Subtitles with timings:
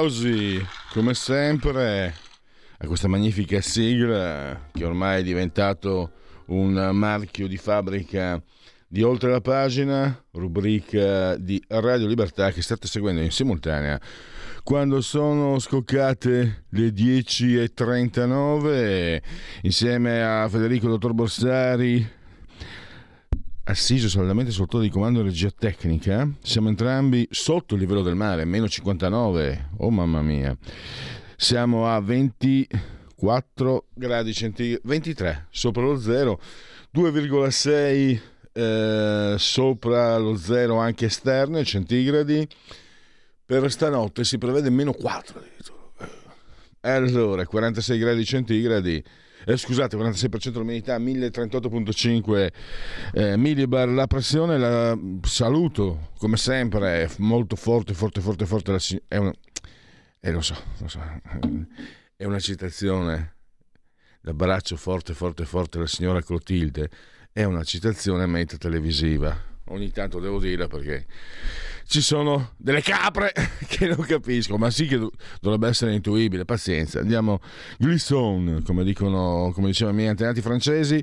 [0.00, 0.58] Applausi,
[0.92, 2.14] come sempre,
[2.78, 6.12] a questa magnifica sigla che ormai è diventato
[6.46, 8.42] un marchio di fabbrica
[8.88, 14.00] di Oltre la pagina, rubrica di Radio Libertà che state seguendo in simultanea.
[14.62, 19.20] Quando sono scoccate le 10.39,
[19.64, 22.19] insieme a Federico Dottor Borsari,
[23.70, 28.44] assiso saldamente sul di comando di regia tecnica, siamo entrambi sotto il livello del mare,
[28.44, 30.56] meno 59, oh mamma mia.
[31.36, 36.40] Siamo a 24 gradi centigradi, 23 sopra lo zero,
[36.94, 38.20] 2,6
[38.52, 42.46] eh, sopra lo zero anche esterno, centigradi.
[43.46, 45.78] Per stanotte si prevede meno 4 addirittura.
[46.82, 49.04] Allora, 46 gradi centigradi
[49.46, 52.50] eh, scusate, 46% l'umidità, 1038.5
[53.12, 53.88] eh, millibar.
[53.88, 58.72] La pressione la saluto, come sempre, è molto forte, forte, forte, forte.
[58.72, 59.32] La, è una,
[60.20, 61.00] eh, lo so, lo so,
[62.16, 63.36] è una citazione.
[64.22, 66.90] L'abbraccio forte, forte, forte della signora Clotilde
[67.32, 69.49] è una citazione meta televisiva.
[69.70, 71.06] Ogni tanto devo dire perché
[71.86, 73.32] ci sono delle capre
[73.66, 74.98] che non capisco, ma sì che
[75.40, 76.44] dovrebbe essere intuibile.
[76.44, 77.40] Pazienza, andiamo
[77.78, 81.02] Glisson, come, dicono, come dicevano i miei antenati francesi,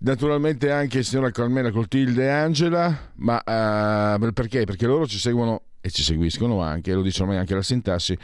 [0.00, 4.64] naturalmente anche signora Carmela Clotilde e Angela, ma uh, perché?
[4.64, 8.18] Perché loro ci seguono e ci seguiscono anche, lo dice ormai anche la sintassi,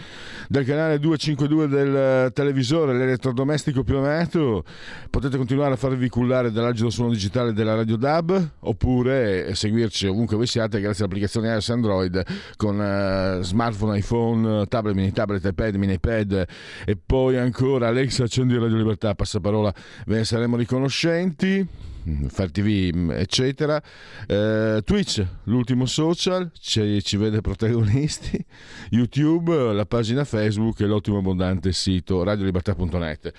[0.49, 4.65] del canale 252 del televisore, l'elettrodomestico più amato.
[5.09, 10.49] Potete continuare a farvi cullare dall'agido suono digitale della Radio DAB oppure seguirci ovunque voi
[10.49, 12.25] siate grazie all'applicazione iOS Android
[12.56, 16.45] con uh, smartphone, iPhone, tablet, mini tablet, iPad, mini iPad
[16.84, 19.72] e poi ancora Alexa accendi Radio Libertà, passaparola,
[20.06, 21.91] ve ne saremo riconoscenti.
[22.29, 23.81] Far TV, eccetera.
[24.27, 28.45] Eh, Twitch, l'ultimo social, ci, ci, vede protagonisti.
[28.91, 33.33] YouTube, la pagina Facebook e l'ottimo abbondante sito radiolibertà.net.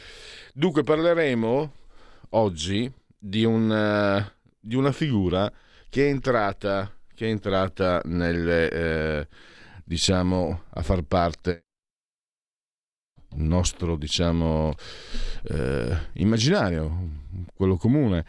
[0.53, 1.73] Dunque parleremo
[2.29, 5.51] oggi di, un, uh, di una figura
[5.89, 9.27] che è entrata, che è entrata nelle, eh,
[9.83, 11.62] diciamo, a far parte
[13.35, 14.73] nostro diciamo
[15.43, 17.09] eh, immaginario
[17.55, 18.25] quello comune.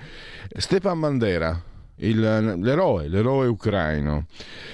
[0.57, 1.63] Stepan Bandera
[1.97, 2.21] il,
[2.61, 4.27] l'eroe l'eroe ucraino.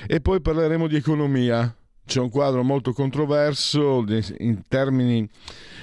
[0.07, 1.75] E poi parleremo di economia.
[2.05, 4.05] C'è un quadro molto controverso
[4.39, 5.29] in termini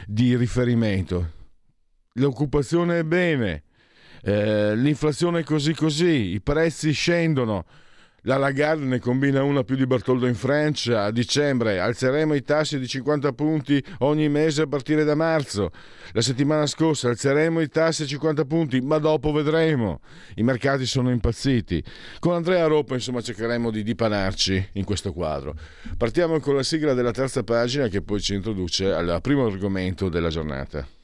[0.05, 1.31] di riferimento.
[2.13, 3.63] L'occupazione è bene
[4.23, 7.65] eh, l'inflazione è così così i prezzi scendono
[8.27, 11.05] la Lagarde ne combina una più di Bertoldo in Francia.
[11.05, 15.71] A dicembre alzeremo i tassi di 50 punti ogni mese a partire da marzo.
[16.11, 20.01] La settimana scorsa alzeremo i tassi a 50 punti, ma dopo vedremo.
[20.35, 21.81] I mercati sono impazziti.
[22.19, 25.55] Con Andrea Roppa, insomma, cercheremo di dipanarci in questo quadro.
[25.95, 30.29] Partiamo con la sigla della terza pagina che poi ci introduce al primo argomento della
[30.29, 30.96] giornata.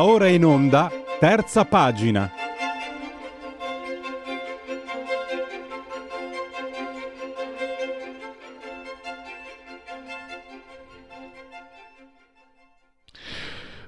[0.00, 2.30] Ora in onda, terza pagina.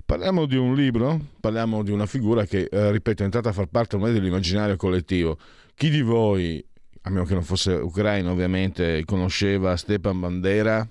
[0.05, 3.67] Parliamo di un libro, parliamo di una figura che, eh, ripeto, è entrata a far
[3.67, 5.39] parte ormai dell'immaginario collettivo.
[5.75, 6.63] Chi di voi,
[7.03, 10.89] a meno che non fosse ucraino ovviamente, conosceva Stepan Bandera?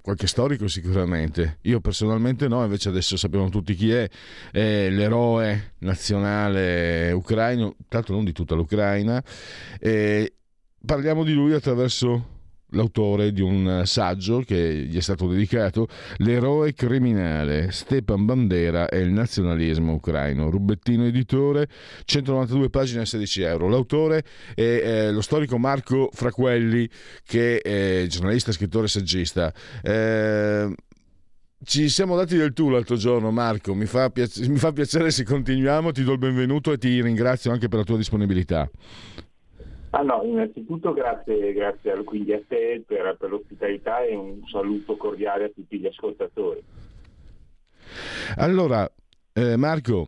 [0.00, 4.08] Qualche storico sicuramente, io personalmente no, invece adesso sappiamo tutti chi è,
[4.50, 9.22] è l'eroe nazionale ucraino, tanto non di tutta l'Ucraina,
[9.78, 10.34] e
[10.84, 12.29] parliamo di lui attraverso
[12.70, 15.88] l'autore di un saggio che gli è stato dedicato,
[16.18, 20.50] L'eroe criminale, Stepan Bandera e il nazionalismo ucraino.
[20.50, 21.68] Rubettino editore,
[22.04, 23.68] 192 pagine a 16 euro.
[23.68, 24.24] L'autore
[24.54, 26.88] è eh, lo storico Marco Fraquelli,
[27.24, 29.52] che è giornalista, scrittore e saggista.
[29.82, 30.74] Eh,
[31.62, 33.74] ci siamo dati del tu l'altro giorno, Marco.
[33.74, 35.92] Mi fa, piace- mi fa piacere se continuiamo.
[35.92, 38.68] Ti do il benvenuto e ti ringrazio anche per la tua disponibilità.
[39.90, 45.44] Ah no, innanzitutto grazie, grazie quindi a te per, per l'ospitalità e un saluto cordiale
[45.44, 46.62] a tutti gli ascoltatori.
[48.36, 48.88] Allora,
[49.32, 50.06] eh, Marco,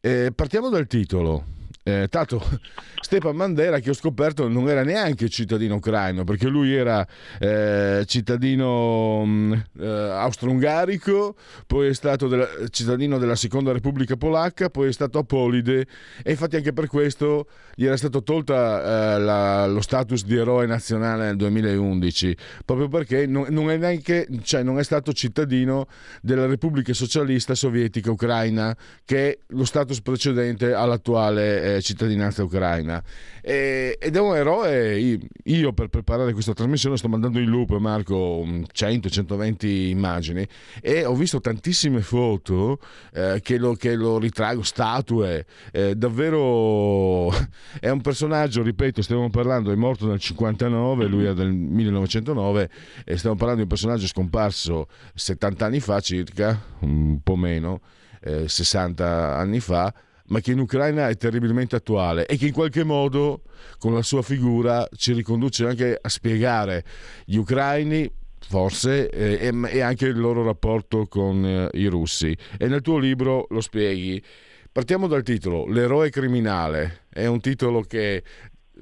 [0.00, 1.53] eh, partiamo dal titolo.
[1.86, 2.42] Eh, tanto
[2.98, 7.06] Stepan Bandera che ho scoperto non era neanche cittadino ucraino perché lui era
[7.38, 11.36] eh, cittadino mm, eh, austro-ungarico
[11.66, 15.86] poi è stato della, cittadino della seconda repubblica polacca poi è stato apolide
[16.22, 20.64] e infatti anche per questo gli era stato tolta eh, la, lo status di eroe
[20.64, 22.34] nazionale nel 2011
[22.64, 25.88] proprio perché non, non, è neanche cioè non è stato cittadino
[26.22, 33.02] della repubblica socialista sovietica ucraina che è lo status precedente all'attuale eh, cittadinanza ucraina.
[33.40, 35.18] E, ed è un eroe.
[35.44, 40.46] Io per preparare questa trasmissione sto mandando in loop, Marco, 100-120 immagini
[40.80, 42.78] e ho visto tantissime foto
[43.12, 45.46] eh, che, lo, che lo ritraggo, statue.
[45.72, 47.30] Eh, davvero
[47.80, 52.70] è un personaggio, ripeto, stiamo parlando, è morto nel 59, lui è del 1909
[53.04, 57.80] e stiamo parlando di un personaggio scomparso 70 anni fa circa, un po' meno.
[58.26, 59.92] Eh, 60 anni fa
[60.28, 63.42] ma che in Ucraina è terribilmente attuale e che in qualche modo
[63.78, 66.84] con la sua figura ci riconduce anche a spiegare
[67.24, 68.10] gli ucraini
[68.46, 72.36] forse eh, e, anche il loro rapporto con eh, i russi.
[72.58, 74.22] E nel tuo libro lo spieghi.
[74.70, 77.04] Partiamo dal titolo l'eroe criminale.
[77.08, 78.22] È un titolo che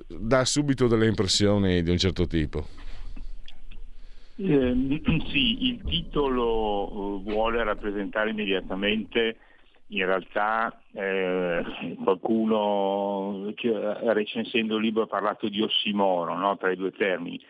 [0.07, 2.67] dà subito delle impressioni di un certo tipo.
[4.37, 5.01] Eh,
[5.31, 9.37] sì, il titolo eh, vuole rappresentare immediatamente
[9.93, 11.63] in realtà eh,
[12.03, 13.53] qualcuno
[14.13, 16.57] recensendo il libro ha parlato di ossimoro no?
[16.57, 17.41] tra i due termini.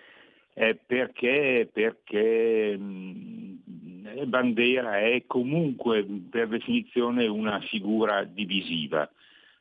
[0.55, 9.09] Eh, perché, perché mh, Bandera è comunque per definizione una figura divisiva,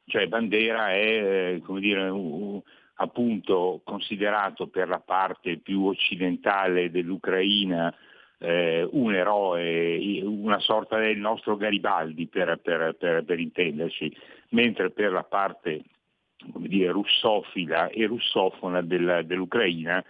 [0.06, 2.62] cioè Bandera è come dire, uh,
[2.96, 7.94] appunto considerato per la parte più occidentale dell'Ucraina
[8.42, 14.12] eh, un eroe, una sorta del nostro Garibaldi per, per, per, per intenderci,
[14.50, 15.84] mentre per la parte
[16.56, 20.04] dire, russofila e russofona del, dell'Ucraina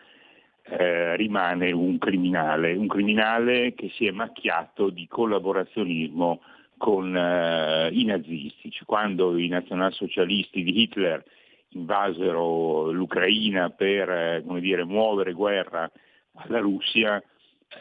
[0.63, 6.41] eh, rimane un criminale, un criminale che si è macchiato di collaborazionismo
[6.77, 8.71] con eh, i nazisti.
[8.71, 11.23] Cioè, quando i nazionalsocialisti di Hitler
[11.69, 15.91] invasero l'Ucraina per eh, dire, muovere guerra
[16.33, 17.21] alla Russia,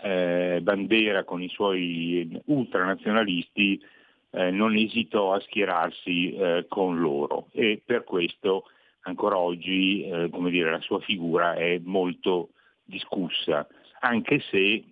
[0.02, 3.82] eh, Bandera con i suoi ultranazionalisti
[4.30, 7.49] eh, non esitò a schierarsi eh, con loro.
[7.52, 8.64] E per questo
[9.02, 12.50] ancora oggi eh, dire, la sua figura è molto
[12.85, 13.66] discussa,
[14.00, 14.85] anche se,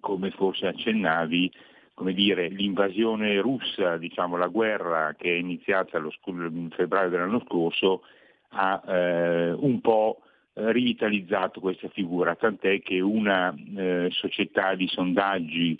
[0.00, 1.52] come forse accennavi,
[1.94, 8.02] come dire, l'invasione russa, diciamo, la guerra che è iniziata in febbraio dell'anno scorso,
[8.50, 10.20] ha eh, un po'
[10.58, 15.78] rivitalizzato questa figura, tant'è che una eh, società di sondaggi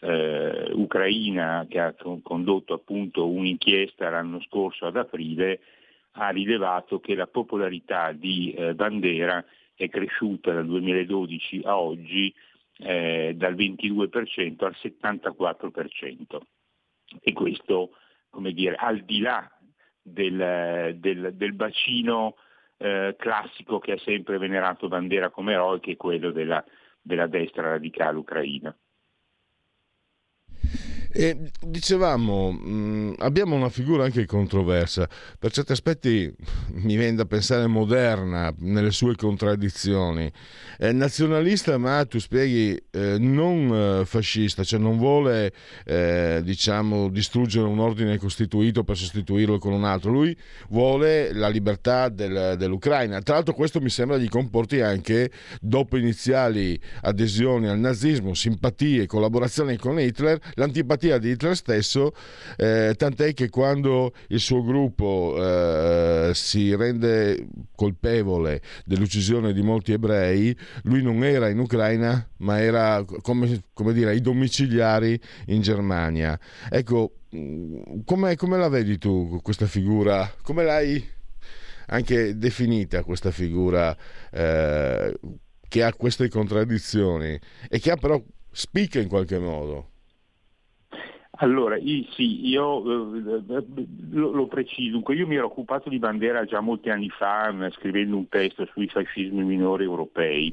[0.00, 5.60] eh, ucraina che ha condotto appunto un'inchiesta l'anno scorso ad aprile
[6.12, 9.44] ha rilevato che la popolarità di eh, Bandera
[9.74, 12.32] è cresciuta dal 2012 a oggi
[12.78, 16.38] eh, dal 22% al 74%.
[17.20, 17.90] E questo,
[18.28, 19.50] come dire, al di là
[20.02, 22.36] del, del, del bacino
[22.78, 26.64] eh, classico che ha sempre venerato Bandera come eroe, che è quello della,
[27.00, 28.74] della destra radicale ucraina.
[31.10, 36.30] E dicevamo, mh, mm, abbiamo una figura anche controversa, per certi aspetti
[36.72, 40.30] mi viene da pensare moderna nelle sue contraddizioni.
[40.76, 45.52] È nazionalista, ma tu spieghi eh, non eh, fascista, cioè non vuole
[45.86, 50.36] eh, diciamo, distruggere un ordine costituito per sostituirlo con un altro, lui
[50.68, 53.20] vuole la libertà del, dell'Ucraina.
[53.22, 59.76] Tra l'altro questo mi sembra gli comporti anche, dopo iniziali adesioni al nazismo, simpatie, collaborazioni
[59.76, 62.12] con Hitler, l'antipatia simpatia di Hitler stesso,
[62.56, 70.56] eh, tant'è che quando il suo gruppo eh, si rende colpevole dell'uccisione di molti ebrei,
[70.82, 76.38] lui non era in Ucraina, ma era come, come dire ai domiciliari in Germania.
[76.68, 80.30] Ecco, mm, come, come la vedi tu questa figura?
[80.42, 81.16] Come l'hai
[81.90, 83.96] anche definita questa figura
[84.30, 85.18] eh,
[85.68, 87.38] che ha queste contraddizioni
[87.68, 89.92] e che ha però spicca in qualche modo?
[91.40, 93.64] Allora, sì, io eh,
[94.10, 98.16] lo, lo, preciso, dunque io mi ero occupato di Bandera già molti anni fa scrivendo
[98.16, 100.52] un testo sui fascismi minori europei.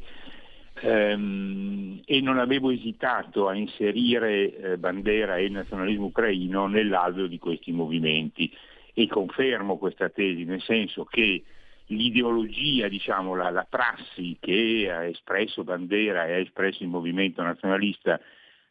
[0.82, 7.72] Ehm, e non avevo esitato a inserire eh, Bandera e nazionalismo ucraino nell'alveo di questi
[7.72, 8.52] movimenti.
[8.94, 11.44] E confermo questa tesi, nel senso che
[11.88, 18.20] l'ideologia, diciamo, la, la prassi che ha espresso Bandera e ha espresso il movimento nazionalista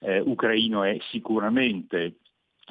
[0.04, 2.16] eh, ucraino è sicuramente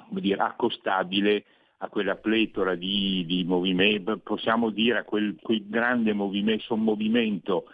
[0.10, 1.44] dire, accostabile
[1.78, 7.66] a quella pletora di, di movimenti, possiamo dire a quel, quel grande movimento, sommovimento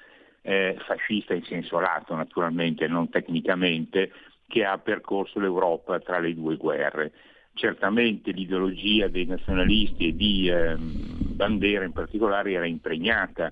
[0.42, 4.12] eh, fascista in senso lato naturalmente, non tecnicamente,
[4.48, 7.12] che ha percorso l'Europa tra le due guerre.
[7.54, 13.52] Certamente l'ideologia dei nazionalisti e di eh, Bandera in particolare era impregnata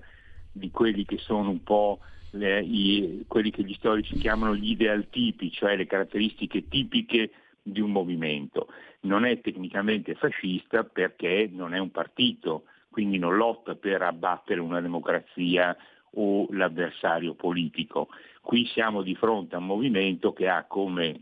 [0.50, 2.00] di quelli che sono un po'
[2.32, 7.30] le, i, quelli che gli storici chiamano gli idealtipi, cioè le caratteristiche tipiche
[7.62, 8.68] di un movimento.
[9.00, 14.80] Non è tecnicamente fascista perché non è un partito, quindi non lotta per abbattere una
[14.80, 15.76] democrazia
[16.12, 18.08] o l'avversario politico.
[18.40, 21.20] Qui siamo di fronte a un movimento che ha come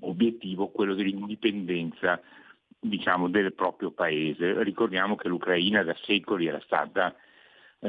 [0.00, 2.20] obiettivo quello dell'indipendenza
[2.78, 4.62] diciamo, del proprio paese.
[4.62, 7.14] Ricordiamo che l'Ucraina da secoli era stata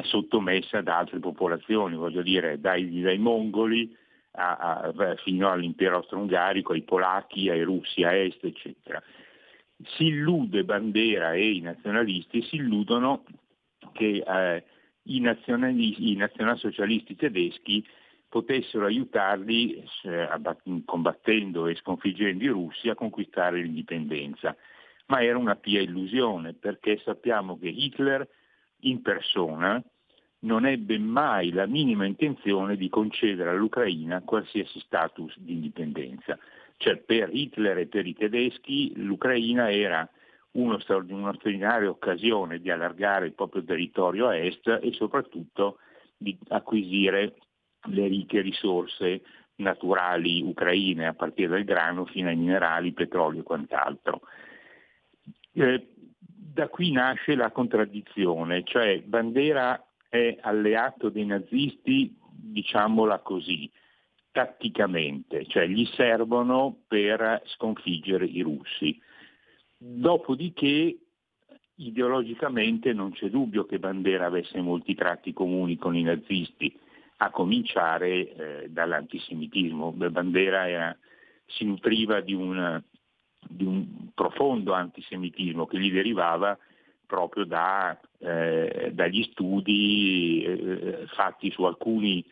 [0.04, 3.96] sottomessa ad altre popolazioni, voglio dire dai, dai mongoli
[4.32, 9.02] a, a, fino all'impero austro-ungarico, ai polacchi, ai russi a est, eccetera.
[9.84, 13.24] Si illude Bandera e i nazionalisti si illudono
[13.92, 14.64] che eh,
[15.04, 17.86] i, i nazionalsocialisti tedeschi
[18.30, 20.30] potessero aiutarli eh,
[20.86, 24.56] combattendo e sconfiggendo i russi a conquistare l'indipendenza.
[25.08, 28.26] Ma era una pia illusione perché sappiamo che Hitler
[28.82, 29.82] in persona
[30.44, 36.38] non ebbe mai la minima intenzione di concedere all'Ucraina qualsiasi status di indipendenza.
[36.78, 40.10] Cioè per Hitler e per i tedeschi l'Ucraina era
[40.54, 45.78] uno una straordinaria occasione di allargare il proprio territorio a est e soprattutto
[46.18, 47.36] di acquisire
[47.86, 49.22] le ricche risorse
[49.56, 54.22] naturali ucraine, a partire dal grano fino ai minerali, petrolio e quant'altro.
[55.54, 55.88] Eh,
[56.54, 63.70] da qui nasce la contraddizione, cioè Bandera è alleato dei nazisti, diciamola così,
[64.32, 69.00] tatticamente, cioè gli servono per sconfiggere i russi.
[69.78, 70.98] Dopodiché
[71.76, 76.78] ideologicamente non c'è dubbio che Bandera avesse molti tratti comuni con i nazisti,
[77.18, 79.92] a cominciare eh, dall'antisemitismo.
[79.92, 80.98] Bandera era,
[81.46, 82.82] si nutriva di un
[83.52, 86.58] di un profondo antisemitismo che gli derivava
[87.06, 92.26] proprio da, eh, dagli studi eh, fatti su alcuni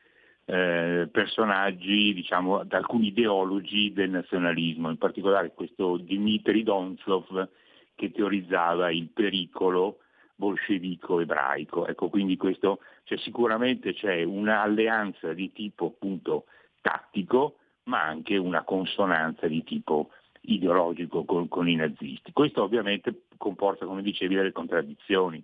[0.46, 7.50] eh, personaggi, diciamo, da alcuni ideologi del nazionalismo, in particolare questo Dmitry Donzov
[7.94, 10.00] che teorizzava il pericolo
[10.34, 11.86] bolscevico ebraico.
[11.86, 16.46] Ecco, quindi questo, cioè, sicuramente c'è un'alleanza di tipo appunto
[16.82, 20.12] tattico, ma anche una consonanza di tipo
[20.54, 22.32] ideologico con, con, i nazisti.
[22.32, 25.44] Questo ovviamente comporta, come dicevi, delle contraddizioni.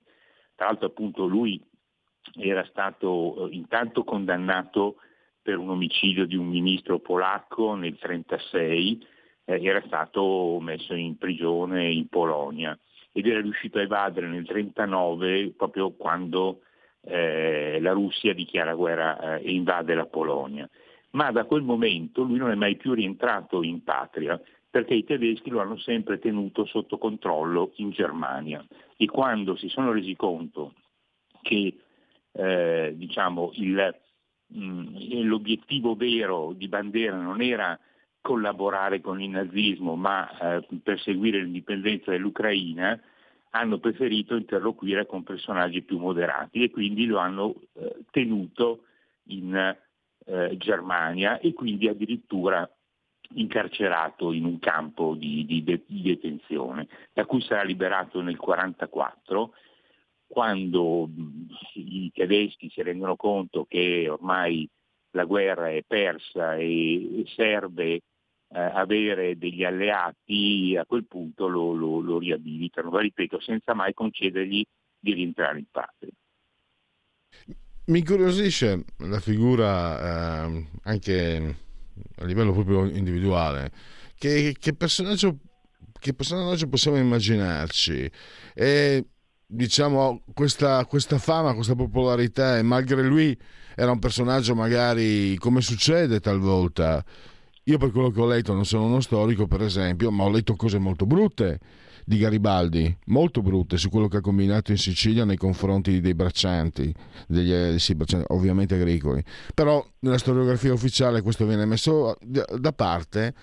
[0.56, 1.62] Tra l'altro appunto lui
[2.38, 4.96] era stato eh, intanto condannato
[5.42, 9.08] per un omicidio di un ministro polacco nel 1936,
[9.46, 12.78] eh, era stato messo in prigione in Polonia
[13.12, 16.62] ed era riuscito a evadere nel 1939 proprio quando
[17.02, 20.68] eh, la Russia dichiara guerra eh, e invade la Polonia.
[21.12, 24.40] Ma da quel momento lui non è mai più rientrato in patria
[24.76, 28.62] perché i tedeschi lo hanno sempre tenuto sotto controllo in Germania.
[28.98, 30.74] E quando si sono resi conto
[31.42, 31.78] che
[32.34, 33.96] eh, diciamo, il,
[34.48, 37.80] mh, mm, l'obiettivo vero di Bandera non era
[38.20, 43.02] collaborare con il nazismo ma eh, perseguire l'indipendenza dell'Ucraina,
[43.52, 48.88] hanno preferito interloquire con personaggi più moderati e quindi lo hanno eh, tenuto
[49.28, 49.56] in
[50.26, 52.70] eh, Germania e quindi addirittura
[53.34, 59.54] incarcerato in un campo di, di, di, detenzione, da cui sarà liberato nel 1944,
[60.28, 61.10] quando
[61.74, 64.68] i tedeschi si rendono conto che ormai
[65.12, 68.02] la guerra è persa e serve eh,
[68.60, 74.64] avere degli alleati, a quel punto lo, lo, lo riabilitano, ma ripeto, senza mai concedergli
[75.00, 76.12] di rientrare in patria.
[77.88, 81.56] Mi incuriosisce la figura eh, anche
[82.18, 83.72] a livello proprio individuale.
[84.18, 85.38] Che, che, personaggio,
[86.00, 88.10] che personaggio possiamo immaginarci?
[88.54, 89.06] E
[89.46, 93.38] diciamo questa, questa fama, questa popolarità, e malgrado lui
[93.76, 97.04] era un personaggio magari come succede talvolta.
[97.68, 100.56] Io per quello che ho letto non sono uno storico, per esempio, ma ho letto
[100.56, 101.60] cose molto brutte
[102.08, 106.94] di Garibaldi, molto brutte su quello che ha combinato in Sicilia nei confronti dei braccianti,
[107.28, 109.24] degli, eh, sì, braccianti ovviamente agricoli.
[109.56, 113.34] Però nella storiografia ufficiale questo viene messo da parte.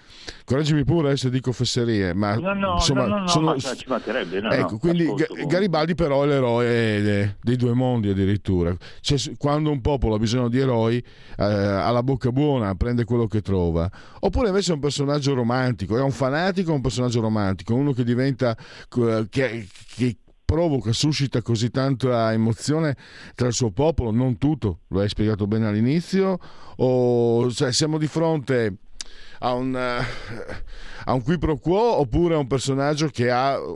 [0.44, 3.58] Correggimi pure se dico fesserie, ma no, no, insomma, no, no, sono...
[3.58, 4.40] ci mancherebbe.
[4.40, 8.74] No, ecco, quindi ascolto, Garibaldi però è l'eroe dei due mondi addirittura.
[9.00, 13.26] Cioè, quando un popolo ha bisogno di eroi, eh, ha la bocca buona, prende quello
[13.26, 13.90] che trova.
[14.20, 18.04] Oppure invece è un personaggio romantico, è un fanatico, è un personaggio romantico, uno che
[18.04, 18.51] diventa
[19.28, 19.66] che,
[19.96, 20.16] che
[20.52, 22.94] provoca, suscita così tanta emozione
[23.34, 26.38] tra il suo popolo, non tutto, lo hai spiegato bene all'inizio,
[26.76, 28.76] o cioè, siamo di fronte
[29.38, 33.30] a un, a un qui pro quo oppure a un personaggio che,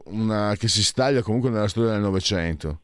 [0.05, 2.81] una, che si staglia comunque nella storia del Novecento?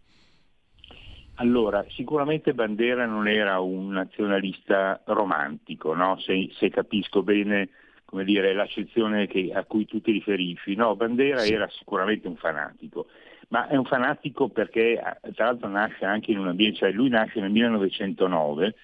[1.34, 6.18] Allora, sicuramente Bandera non era un nazionalista romantico, no?
[6.20, 7.68] se, se capisco bene
[8.12, 10.75] come dire, l'accezione che, a cui tu ti riferisci.
[10.75, 11.54] No, Bandera sì.
[11.54, 13.07] era sicuramente un fanatico,
[13.49, 15.00] ma è un fanatico perché
[15.35, 18.75] tra l'altro nasce anche in un ambiente, cioè lui nasce nel 1909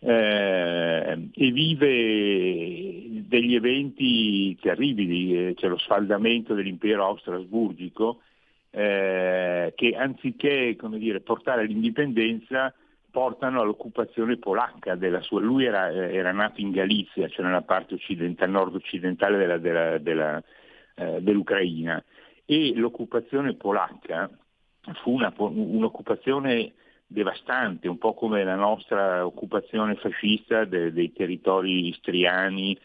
[0.00, 8.22] eh, e vive degli eventi terribili, eh, c'è lo sfaldamento dell'impero austro-asburgico
[8.72, 12.74] eh, che anziché dire, portare l'indipendenza
[13.14, 15.40] portano all'occupazione polacca della sua.
[15.40, 20.42] Lui era, era nato in Galizia, cioè nella parte occidentale, nord-occidentale della, della, della,
[20.96, 22.02] eh, dell'Ucraina
[22.44, 24.28] e l'occupazione polacca
[25.02, 26.72] fu una, un'occupazione
[27.06, 32.76] devastante, un po' come la nostra occupazione fascista de, dei territori istriani,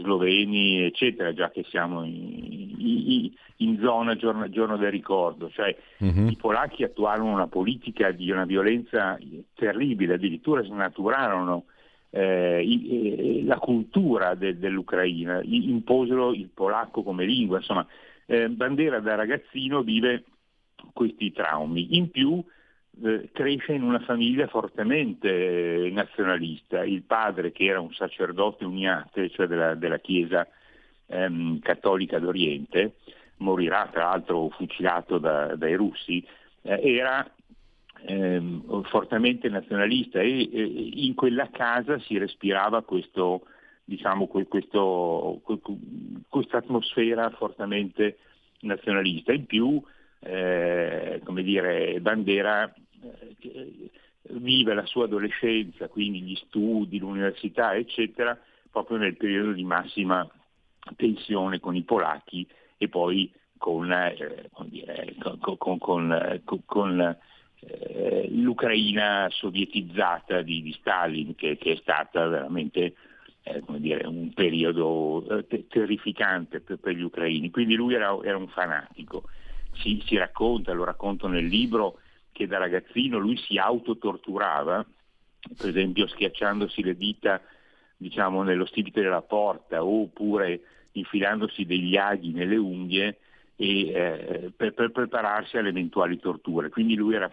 [0.00, 5.50] sloveni, eccetera, già che siamo in, in, in zona giorno, giorno, del ricordo.
[5.50, 6.26] Cioè, uh-huh.
[6.26, 9.18] I polacchi attuarono una politica di una violenza
[9.54, 11.64] terribile, addirittura snaturarono
[12.10, 17.58] eh, la cultura de, dell'Ucraina, imposero il polacco come lingua.
[17.58, 17.86] Insomma,
[18.26, 20.24] eh, Bandera da ragazzino vive
[20.92, 21.96] questi traumi.
[21.96, 22.42] In più
[23.02, 26.84] eh, cresce in una famiglia fortemente nazionalista.
[26.84, 30.46] Il padre, che era un sacerdote uniate, cioè della, della Chiesa
[31.06, 32.94] ehm, cattolica d'Oriente,
[33.38, 36.24] morirà tra l'altro fucilato da, dai russi,
[36.62, 37.28] eh, era
[38.06, 43.46] ehm, fortemente nazionalista e eh, in quella casa si respirava questo,
[43.84, 45.40] diciamo, questo,
[46.28, 48.18] questa atmosfera fortemente
[48.60, 49.32] nazionalista.
[49.32, 49.80] In più,
[50.20, 52.72] eh, come dire, Bandera
[53.40, 53.90] eh,
[54.30, 58.38] vive la sua adolescenza, quindi gli studi, l'università, eccetera,
[58.70, 60.28] proprio nel periodo di massima
[60.96, 67.16] tensione con i polacchi e poi con, eh, dire, con, con, con
[67.60, 72.94] eh, l'Ucraina sovietizzata di, di Stalin, che, che, è stata veramente
[73.42, 77.50] eh, dire, un periodo eh, terrificante per, per, gli ucraini.
[77.50, 79.24] Quindi lui era, era un fanatico.
[79.74, 81.98] Si, si, racconta, lo racconto nel libro,
[82.38, 84.86] che da ragazzino lui si autotorturava,
[85.56, 87.40] per esempio schiacciandosi le dita
[87.96, 90.60] diciamo, nello stipite della porta oppure
[90.92, 93.18] infilandosi degli aghi nelle unghie
[93.56, 96.68] e, eh, per, per, prepararsi alle eventuali torture.
[96.68, 97.28] Quindi lui era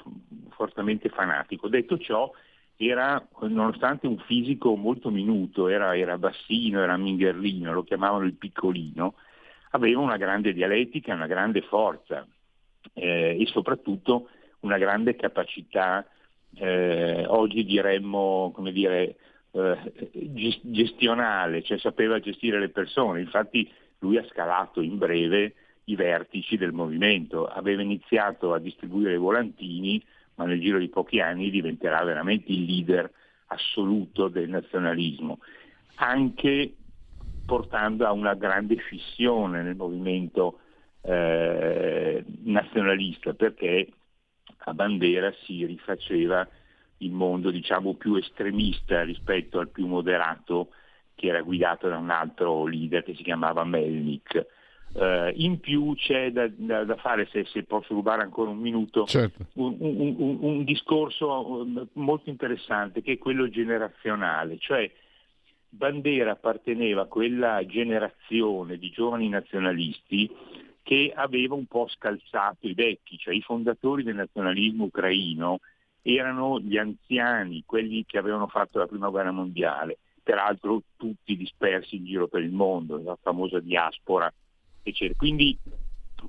[0.49, 1.67] fortemente fanatico.
[1.67, 2.31] Detto ciò,
[2.75, 9.13] era, nonostante un fisico molto minuto, era, era bassino, era mingherlino, lo chiamavano il piccolino,
[9.69, 12.25] aveva una grande dialettica, una grande forza
[12.93, 14.29] eh, e soprattutto
[14.65, 16.05] una grande capacità,
[16.55, 19.15] eh, oggi diremmo, come dire,
[19.51, 23.21] eh, gestionale, cioè sapeva gestire le persone.
[23.21, 25.53] Infatti lui ha scalato in breve
[25.85, 30.03] i vertici del movimento, aveva iniziato a distribuire volantini,
[30.35, 33.09] ma nel giro di pochi anni diventerà veramente il leader
[33.47, 35.39] assoluto del nazionalismo.
[35.95, 36.73] Anche
[37.45, 40.59] portando a una grande fissione nel movimento
[41.01, 43.87] eh, nazionalista perché
[44.65, 46.47] a Bandera si rifaceva
[46.99, 50.69] il mondo diciamo più estremista rispetto al più moderato
[51.13, 54.45] che era guidato da un altro leader che si chiamava Melnik.
[54.93, 59.05] Uh, in più c'è da, da, da fare, se, se, posso rubare ancora un minuto,
[59.05, 59.45] certo.
[59.55, 64.89] un, un, un, un, discorso um, molto interessante che è quello generazionale, cioè
[65.67, 70.31] Bandera apparteneva a quella generazione di giovani nazionalisti
[70.85, 75.59] che aveva un po' scalzato i vecchi, cioè i fondatori del nazionalismo ucraino
[76.03, 82.05] erano gli anziani, quelli che avevano fatto la prima guerra mondiale, peraltro tutti dispersi in
[82.05, 84.31] giro per il mondo, la famosa diaspora
[84.83, 85.17] eccetera.
[85.17, 85.57] Quindi,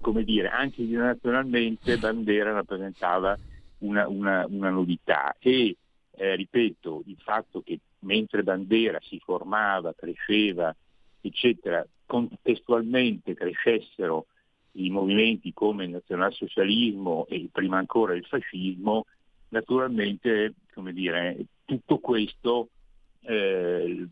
[0.01, 3.37] come dire, anche internazionalmente Bandera rappresentava
[3.81, 5.77] una, una, una novità e,
[6.13, 10.75] eh, ripeto, il fatto che mentre Bandera si formava, cresceva,
[11.21, 14.29] eccetera, contestualmente crescessero
[14.77, 19.07] i movimenti come il nazionalsocialismo e prima ancora il fascismo,
[19.49, 20.55] naturalmente
[20.93, 22.69] dire, tutto questo
[23.23, 24.07] eh,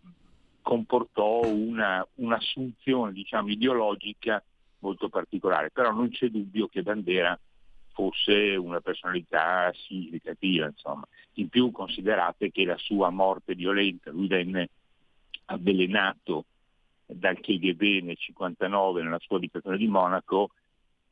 [0.62, 4.42] comportò una, un'assunzione diciamo, ideologica
[4.79, 7.38] molto particolare, però non c'è dubbio che Bandera
[7.92, 11.07] fosse una personalità significativa, insomma.
[11.35, 14.68] In più considerate che la sua morte violenta, lui venne
[15.46, 16.46] avvelenato
[17.07, 20.51] dal KGB nel 1959 nella sua abitazione di Monaco,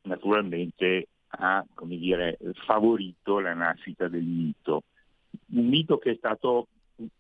[0.03, 4.85] naturalmente ha dire, favorito la nascita del mito.
[5.53, 6.69] Un mito che è stato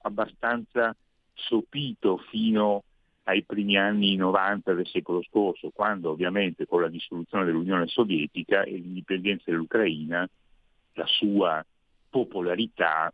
[0.02, 0.94] abbastanza
[1.34, 2.84] sopito fino
[3.24, 8.72] ai primi anni 90 del secolo scorso, quando ovviamente con la dissoluzione dell'Unione Sovietica e
[8.72, 10.28] l'indipendenza dell'Ucraina
[10.94, 11.64] la sua
[12.10, 13.12] popolarità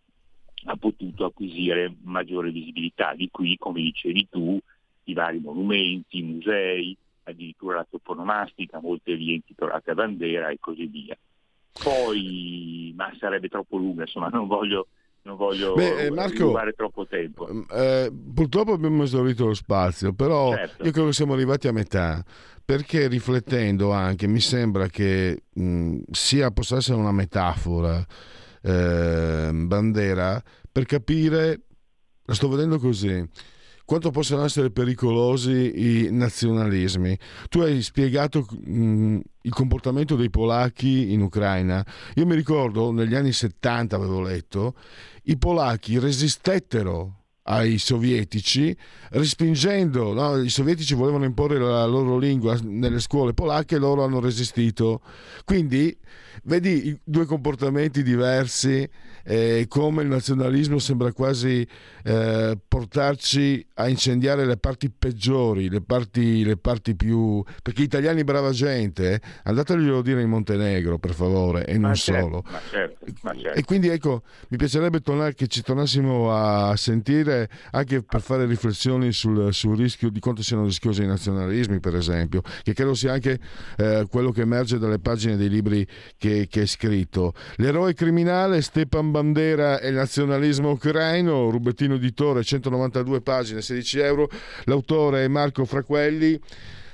[0.65, 3.15] ha potuto acquisire maggiore visibilità.
[3.15, 4.59] Di qui, come dicevi tu,
[5.11, 10.87] i vari monumenti, i musei, addirittura la toponomastica, molte vie intitolate a bandera e così
[10.87, 11.17] via.
[11.83, 14.89] Poi, ma sarebbe troppo lunga, insomma, non voglio
[15.23, 17.49] non voglio Beh, eh, Marco, troppo tempo.
[17.53, 20.85] Mm, eh, purtroppo abbiamo esaurito lo spazio, però certo.
[20.85, 22.25] io credo che siamo arrivati a metà,
[22.65, 28.03] perché riflettendo anche mi sembra che mh, mm, sia possa essere una metafora
[28.63, 31.61] eh, Bandera per capire,
[32.25, 33.23] la sto vedendo così,
[33.89, 37.19] quanto possono essere pericolosi i nazionalismi.
[37.49, 41.83] Tu hai spiegato mh, il comportamento dei polacchi in Ucraina.
[42.17, 44.75] Io mi ricordo negli anni 70 avevo letto,
[45.23, 48.77] i polacchi resistettero ai sovietici,
[49.13, 50.37] respingendo, no?
[50.37, 55.01] i sovietici volevano imporre la loro lingua nelle scuole polacche e loro hanno resistito.
[55.47, 55.97] Quindi
[56.45, 58.89] vedi due comportamenti diversi,
[59.25, 61.67] eh, come il nazionalismo sembra quasi
[62.05, 67.45] eh, portarci a incendiare le parti peggiori, le parti, le parti più...
[67.63, 69.21] perché gli italiani brava gente, eh?
[69.45, 72.43] andateglielo a dire in Montenegro per favore e non certo, solo.
[72.51, 73.59] Ma certo, ma certo.
[73.59, 79.13] E quindi ecco, mi piacerebbe tornare, che ci tornassimo a sentire anche per fare riflessioni
[79.13, 83.39] sul, sul rischio di quanto siano rischiosi i nazionalismi, per esempio, che credo sia anche
[83.77, 87.35] eh, quello che emerge dalle pagine dei libri che, che hai scritto.
[87.57, 94.29] L'eroe criminale Stepan Bandera e il nazionalismo ucraino, rubettino editore, 192 pagine, 16 euro.
[94.65, 96.41] L'autore è Marco Fraquelli.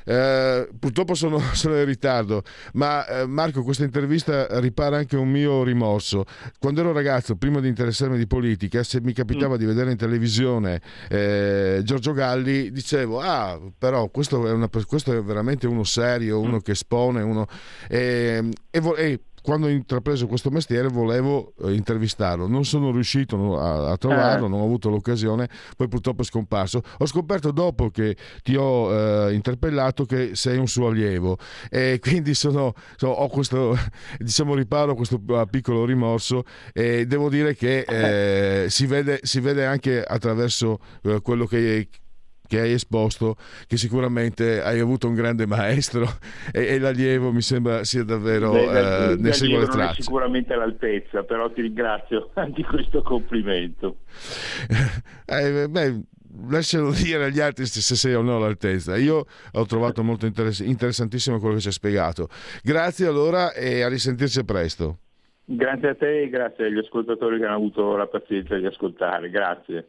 [0.05, 2.43] Eh, purtroppo sono, sono, in ritardo,
[2.75, 6.25] ma eh, Marco, questa intervista ripara anche un mio rimorso.
[6.59, 9.59] Quando ero ragazzo, prima di interessarmi di politica, se mi capitava mm.
[9.59, 15.23] di vedere in televisione eh, Giorgio Galli, dicevo: Ah, però questo è, una, questo è
[15.23, 16.61] veramente uno serio, uno mm.
[16.61, 17.47] che espone, uno.
[17.88, 23.90] E, e, e quando ho intrapreso questo mestiere volevo eh, intervistarlo, non sono riuscito a,
[23.90, 24.48] a trovarlo, eh.
[24.48, 26.80] non ho avuto l'occasione, poi purtroppo è scomparso.
[26.96, 31.37] Ho scoperto dopo che ti ho eh, interpellato che sei un suo allievo
[31.68, 33.76] e quindi sono, sono, ho questo
[34.16, 39.66] diciamo, riparo, questo ah, piccolo rimorso e devo dire che eh, si, vede, si, vede,
[39.66, 41.87] anche attraverso eh, quello che
[42.55, 43.37] che hai esposto,
[43.67, 46.07] che sicuramente hai avuto un grande maestro
[46.53, 50.03] e, e l'allievo mi sembra sia davvero Beh, eh, ne segue le tracce.
[50.03, 53.99] sicuramente all'altezza, però ti ringrazio di questo complimento.
[55.27, 56.01] eh, beh,
[56.49, 58.97] lascialo dire agli altri se sei o no all'altezza.
[58.97, 62.29] Io ho trovato molto interess- interessantissimo quello che ci hai spiegato.
[62.62, 64.99] Grazie allora e a risentirci presto.
[65.47, 69.29] Grazie a te e grazie agli ascoltatori che hanno avuto la pazienza di ascoltare.
[69.29, 69.88] Grazie.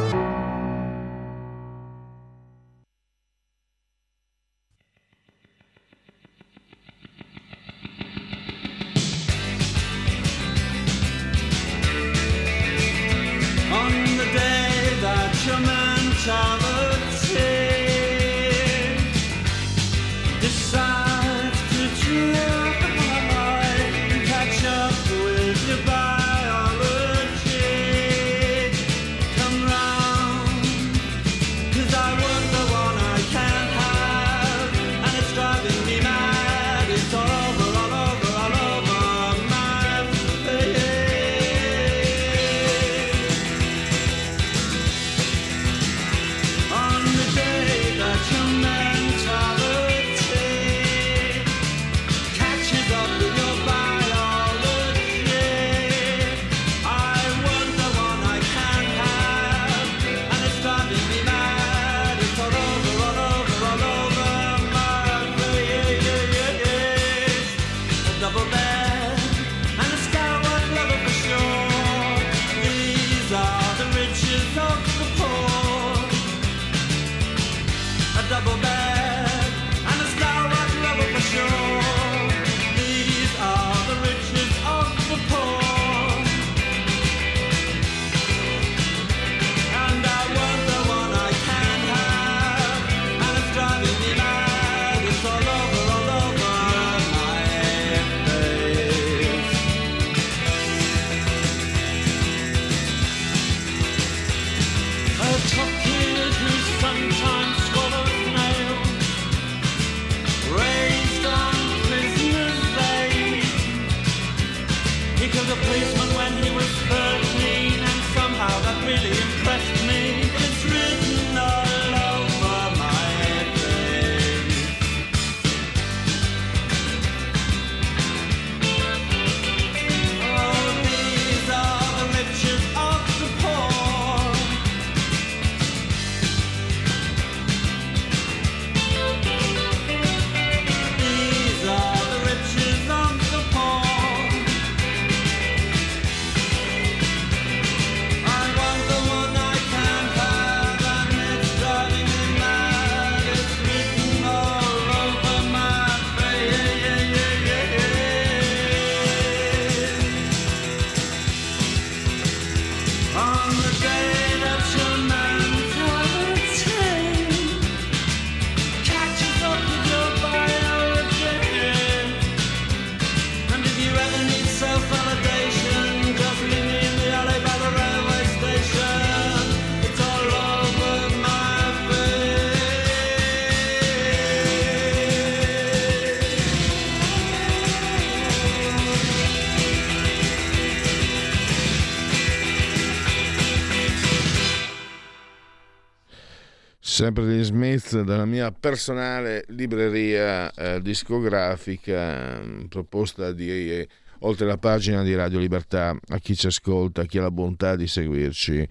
[197.01, 203.87] Sempre degli Smith dalla mia personale libreria eh, discografica mm, proposta di eh,
[204.19, 207.75] oltre la pagina di Radio Libertà a chi ci ascolta, a chi ha la bontà
[207.75, 208.67] di seguirci.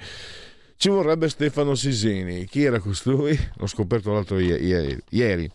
[0.76, 2.44] Ci vorrebbe Stefano Sisini.
[2.44, 3.36] Chi era costui?
[3.56, 4.96] L'ho scoperto l'altro ieri.
[5.08, 5.50] ieri.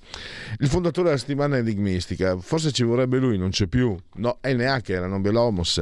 [0.57, 2.37] Il fondatore della settimana enigmistica.
[2.37, 3.95] Forse ci vorrebbe lui, non c'è più.
[4.15, 5.81] No, e neanche era Nobelomos.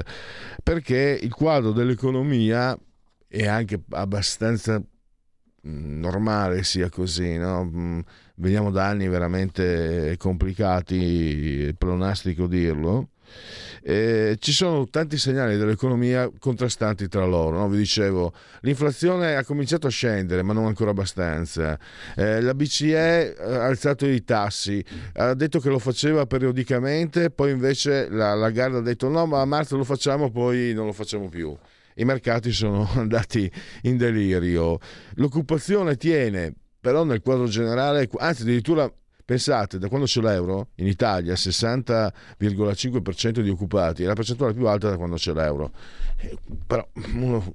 [0.62, 2.77] Perché il quadro dell'economia
[3.27, 4.79] è anche abbastanza
[5.63, 7.63] normale sia così, no?
[7.65, 7.99] Mm,
[8.36, 13.10] veniamo da anni veramente complicati, è pleonastico dirlo.
[13.86, 17.58] Eh, ci sono tanti segnali dell'economia contrastanti tra loro.
[17.58, 17.67] No?
[17.67, 21.78] Vi dicevo, l'inflazione ha cominciato a scendere, ma non ancora abbastanza.
[22.15, 28.10] Eh, la BCE ha alzato i tassi, ha detto che lo faceva periodicamente, poi invece
[28.10, 31.28] la, la Garda ha detto no, ma a marzo lo facciamo, poi non lo facciamo
[31.30, 31.56] più
[31.95, 33.51] i mercati sono andati
[33.84, 34.79] in delirio.
[35.15, 38.91] L'occupazione tiene, però nel quadro generale, anzi addirittura
[39.25, 44.89] pensate, da quando c'è l'euro in Italia 60,5% di occupati, è la percentuale più alta
[44.89, 45.71] da quando c'è l'euro.
[46.17, 47.53] Eh, però uno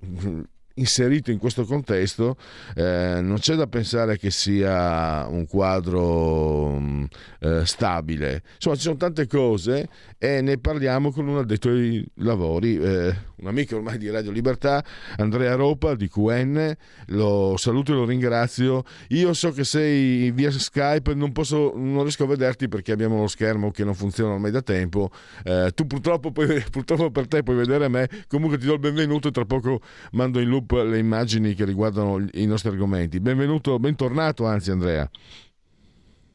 [0.78, 2.36] inserito in questo contesto,
[2.74, 7.04] eh, non c'è da pensare che sia un quadro mm,
[7.40, 8.42] eh, stabile.
[8.54, 9.88] Insomma, ci sono tante cose
[10.18, 14.84] e ne parliamo con un addetto ai lavori, eh, un amico ormai di Radio Libertà,
[15.16, 16.74] Andrea Ropa di QN.
[17.08, 18.84] Lo saluto e lo ringrazio.
[19.08, 23.28] Io so che sei via Skype, non, posso, non riesco a vederti perché abbiamo lo
[23.28, 25.10] schermo che non funziona ormai da tempo.
[25.44, 28.08] Eh, tu purtroppo, puoi, purtroppo per te puoi vedere me.
[28.28, 29.80] Comunque ti do il benvenuto e tra poco
[30.12, 33.20] mando in loop le immagini che riguardano i nostri argomenti.
[33.20, 35.08] Benvenuto, bentornato anzi Andrea.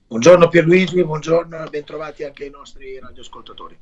[0.08, 3.78] Buongiorno Pierluigi, buongiorno bentrovati anche ai nostri radioascoltatori.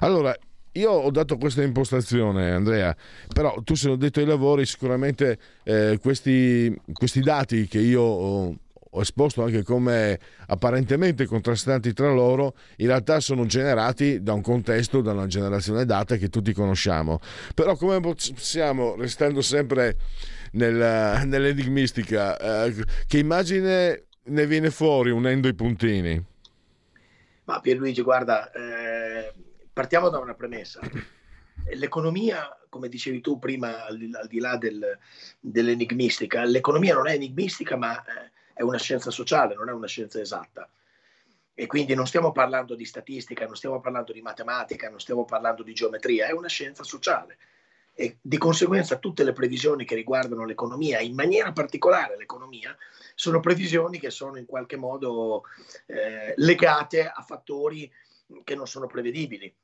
[0.00, 0.34] Allora,
[0.72, 2.94] io ho dato questa impostazione, Andrea,
[3.32, 8.54] però tu se l'ho detto ai lavori, sicuramente eh, questi, questi, dati che io
[9.00, 15.12] esposto anche come apparentemente contrastanti tra loro, in realtà sono generati da un contesto, da
[15.12, 17.20] una generazione data che tutti conosciamo.
[17.54, 19.96] Però come possiamo, restando sempre
[20.52, 22.74] nel, nell'enigmistica, eh,
[23.06, 26.24] che immagine ne viene fuori unendo i puntini?
[27.44, 29.32] Ma Pierluigi, guarda, eh,
[29.72, 30.80] partiamo da una premessa.
[31.74, 34.98] L'economia, come dicevi tu prima, al, al di là del,
[35.40, 40.18] dell'enigmistica, l'economia non è enigmistica, ma eh, è una scienza sociale, non è una scienza
[40.18, 40.66] esatta.
[41.52, 45.62] E quindi non stiamo parlando di statistica, non stiamo parlando di matematica, non stiamo parlando
[45.62, 47.36] di geometria, è una scienza sociale.
[47.92, 52.74] E di conseguenza tutte le previsioni che riguardano l'economia, in maniera particolare l'economia,
[53.14, 55.42] sono previsioni che sono in qualche modo
[55.84, 57.92] eh, legate a fattori
[58.42, 59.54] che non sono prevedibili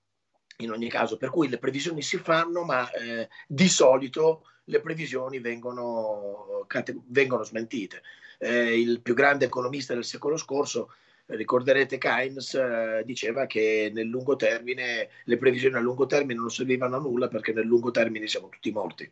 [0.58, 5.40] in ogni caso, per cui le previsioni si fanno, ma eh, di solito le previsioni
[5.40, 6.66] vengono,
[7.06, 8.02] vengono smentite.
[8.42, 10.94] Eh, il più grande economista del secolo scorso,
[11.26, 16.96] ricorderete Keynes, eh, diceva che nel lungo termine le previsioni a lungo termine non servivano
[16.96, 19.08] a nulla perché nel lungo termine siamo tutti morti.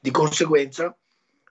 [0.00, 0.96] Di conseguenza,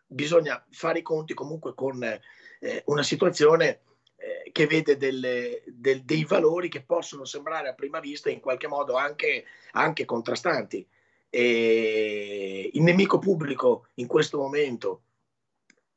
[0.08, 3.82] bisogna fare i conti comunque con eh, una situazione
[4.16, 8.68] eh, che vede delle, del, dei valori che possono sembrare a prima vista in qualche
[8.68, 10.84] modo anche, anche contrastanti.
[11.30, 15.04] E il nemico pubblico in questo momento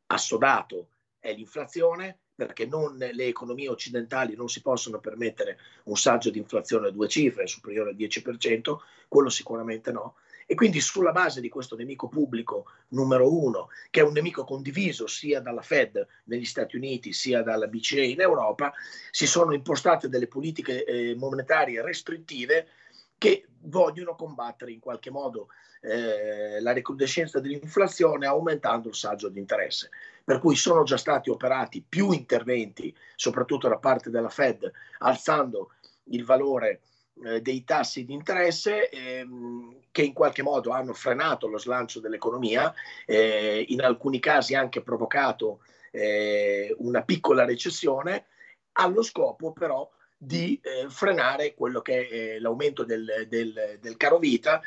[0.08, 0.88] assodato
[1.26, 6.88] è l'inflazione, perché non, le economie occidentali non si possono permettere un saggio di inflazione
[6.88, 8.76] a due cifre superiore al 10%,
[9.08, 10.16] quello sicuramente no.
[10.48, 15.08] E quindi sulla base di questo nemico pubblico numero uno, che è un nemico condiviso
[15.08, 18.72] sia dalla Fed negli Stati Uniti sia dalla BCE in Europa,
[19.10, 22.68] si sono impostate delle politiche eh, monetarie restrittive
[23.18, 25.48] che vogliono combattere in qualche modo
[25.80, 29.90] eh, la recrudescenza dell'inflazione aumentando il saggio di interesse.
[30.24, 35.72] Per cui sono già stati operati più interventi, soprattutto da parte della Fed, alzando
[36.10, 36.80] il valore
[37.24, 42.74] eh, dei tassi di interesse ehm, che in qualche modo hanno frenato lo slancio dell'economia,
[43.06, 48.26] eh, in alcuni casi anche provocato eh, una piccola recessione,
[48.72, 54.60] allo scopo però di eh, frenare quello che è l'aumento del, del, del caro vita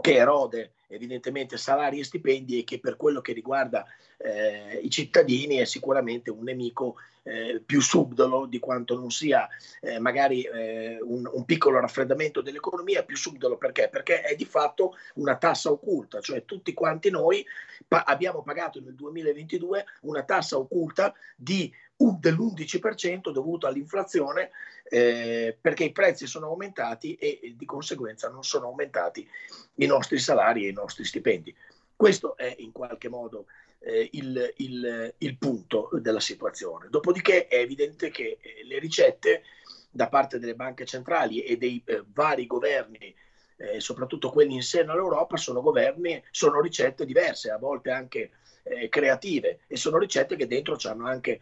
[0.00, 3.84] che erode evidentemente salari e stipendi e che per quello che riguarda
[4.16, 9.46] eh, i cittadini è sicuramente un nemico eh, più subdolo di quanto non sia
[9.80, 13.88] eh, magari eh, un, un, piccolo raffreddamento dell'economia, più subdolo perché?
[13.90, 17.44] Perché è di fatto una tassa occulta, cioè tutti quanti noi
[17.86, 24.50] pa- abbiamo pagato nel 2022 una tassa occulta di dell'11% dovuto all'inflazione
[24.84, 29.28] eh, perché i prezzi sono aumentati e, di conseguenza non sono aumentati
[29.76, 31.54] i nostri salari e i nostri stipendi.
[31.94, 33.46] Questo è in qualche modo
[33.80, 36.88] eh, il, il, il, punto della situazione.
[36.88, 39.42] Dopodiché è evidente che eh, le ricette
[39.90, 43.12] da parte delle banche centrali e dei eh, vari governi,
[43.56, 48.30] eh, soprattutto quelli in seno all'Europa, sono, governi, sono ricette diverse, a volte anche
[48.62, 51.40] eh, creative e sono ricette che dentro hanno anche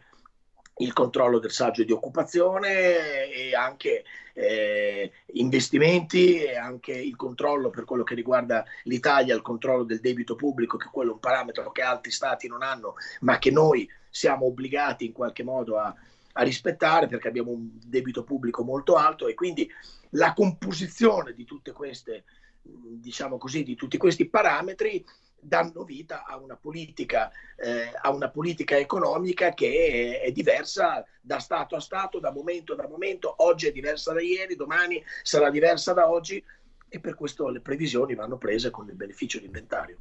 [0.77, 7.85] il controllo del saggio di occupazione e anche eh, investimenti e anche il controllo per
[7.85, 11.81] quello che riguarda l'Italia, il controllo del debito pubblico, che quello è un parametro che
[11.81, 15.93] altri stati non hanno, ma che noi siamo obbligati in qualche modo a,
[16.33, 19.69] a rispettare perché abbiamo un debito pubblico molto alto e quindi
[20.11, 22.23] la composizione di tutte queste,
[22.61, 25.03] diciamo così, di tutti questi parametri
[25.39, 31.39] danno vita a una politica, eh, a una politica economica che è, è, diversa da
[31.39, 33.33] Stato a Stato, da momento a momento.
[33.37, 36.43] Oggi è diversa da ieri, domani sarà diversa da oggi
[36.89, 39.97] e per questo le previsioni vanno prese con il beneficio di inventario.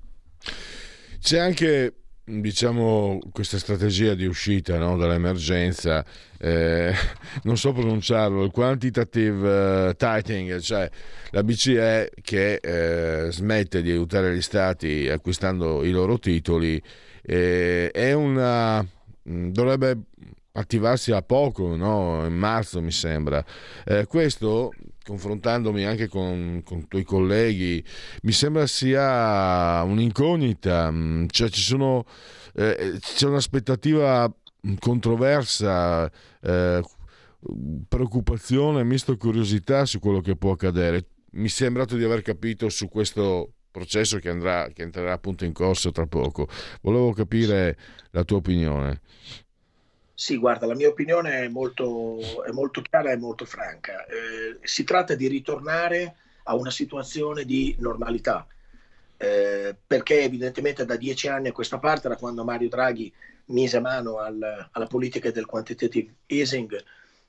[1.21, 6.05] C'è anche diciamo, questa strategia di uscita no, dall'emergenza,
[6.39, 6.93] eh,
[7.45, 10.91] non so pronunciarlo, il quantitative uh, tightening, cioè
[11.31, 16.83] la BCE che eh, smette di aiutare gli stati acquistando i loro titoli,
[17.23, 19.97] eh, è una, mm, dovrebbe
[20.53, 22.25] attivarsi a poco, no?
[22.27, 23.45] in marzo mi sembra.
[23.85, 24.73] Eh, questo
[25.07, 27.83] confrontandomi anche con, con i tuoi colleghi,
[28.23, 32.05] mi sembra sia un'incognita, mm, cioè ci sono,
[32.55, 34.33] eh, c'è un'aspettativa
[34.81, 36.11] controversa,
[36.43, 36.83] eh,
[37.87, 41.07] preoccupazione, misto curiosità su quello che può accadere.
[41.33, 45.53] Mi è sembrato di aver capito su questo processo che, andrà, che entrerà appunto in
[45.53, 46.49] corso tra poco.
[46.81, 47.77] Volevo capire
[48.11, 49.03] la tua opinione.
[50.19, 54.07] Sì, guarda, la mia opinione è molto, è molto chiara e molto franca.
[54.07, 58.47] Eh, si tratta di ritornare a una situazione di normalità,
[59.19, 63.13] eh, perché evidentemente da dieci anni a questa parte, da quando Mario Draghi
[63.49, 66.83] mise mano al, alla politica del quantitative easing,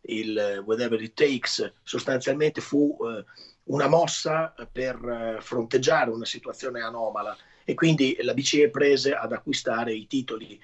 [0.04, 3.26] il whatever it takes, sostanzialmente fu eh,
[3.66, 7.36] una mossa per eh, fronteggiare una situazione anomala.
[7.66, 10.58] E quindi la BCE prese ad acquistare i titoli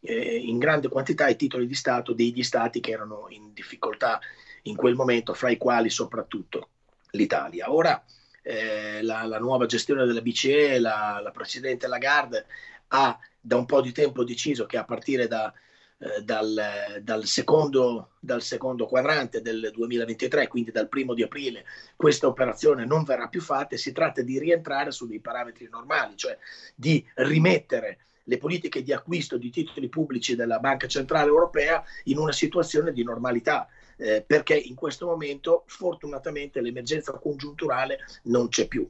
[0.00, 4.20] eh, in grande quantità i titoli di Stato degli Stati che erano in difficoltà
[4.62, 6.70] in quel momento, fra i quali soprattutto
[7.10, 7.72] l'Italia.
[7.72, 8.02] Ora
[8.42, 12.46] eh, la, la, nuova gestione della BCE, la, la Presidente Lagarde,
[12.88, 15.52] ha da un po' di tempo deciso che a partire da,
[15.98, 21.64] eh, dal, dal, secondo, dal, secondo, quadrante del 2023, quindi dal primo di aprile,
[21.96, 26.16] questa operazione non verrà più fatta e si tratta di rientrare su dei parametri normali,
[26.16, 26.36] cioè
[26.74, 27.98] di rimettere
[28.28, 33.02] le politiche di acquisto di titoli pubblici della Banca Centrale Europea in una situazione di
[33.02, 33.68] normalità.
[33.98, 38.88] Eh, perché in questo momento fortunatamente l'emergenza congiunturale non c'è più.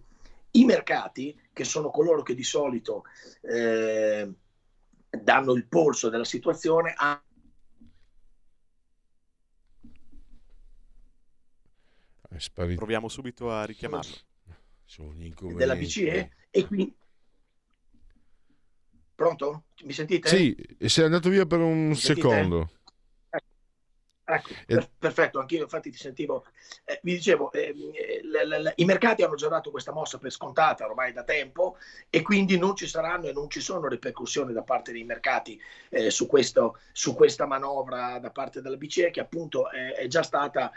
[0.53, 3.05] I mercati, che sono coloro che di solito
[3.43, 4.29] eh,
[5.11, 7.25] danno il polso della situazione, hanno
[12.55, 14.15] Proviamo subito a richiamarlo.
[15.57, 16.95] Della BCE e quindi
[19.17, 19.65] Pronto?
[19.85, 20.29] Mi sentite?
[20.29, 22.71] Sì, sei andato via per un secondo.
[24.29, 26.45] Ecco, per, perfetto, anch'io infatti ti sentivo.
[26.85, 30.85] Eh, vi dicevo, eh, l- l- i mercati hanno già dato questa mossa per scontata
[30.85, 31.79] ormai da tempo
[32.11, 35.59] e quindi non ci saranno e non ci sono ripercussioni da parte dei mercati
[35.91, 40.23] eh, su, questo, su, questa manovra da parte della BCE che appunto è, è già
[40.23, 40.73] stata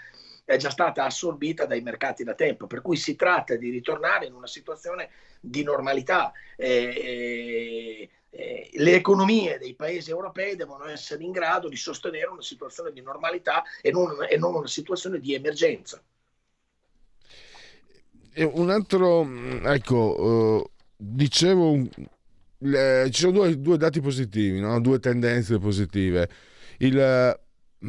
[0.46, 4.34] è già stata assorbita dai mercati da tempo, per cui si tratta di ritornare in
[4.34, 6.32] una situazione di normalità.
[6.56, 12.92] Eh, eh, le economie dei paesi europei devono essere in grado di sostenere una situazione
[12.92, 16.02] di normalità e non, e non una situazione di emergenza.
[18.32, 21.88] E un altro, mm, ecco, uh, dicevo,
[22.60, 24.80] le, ci sono due, due dati positivi, no?
[24.80, 26.30] due tendenze positive.
[26.78, 26.96] Il,
[27.82, 27.88] uh,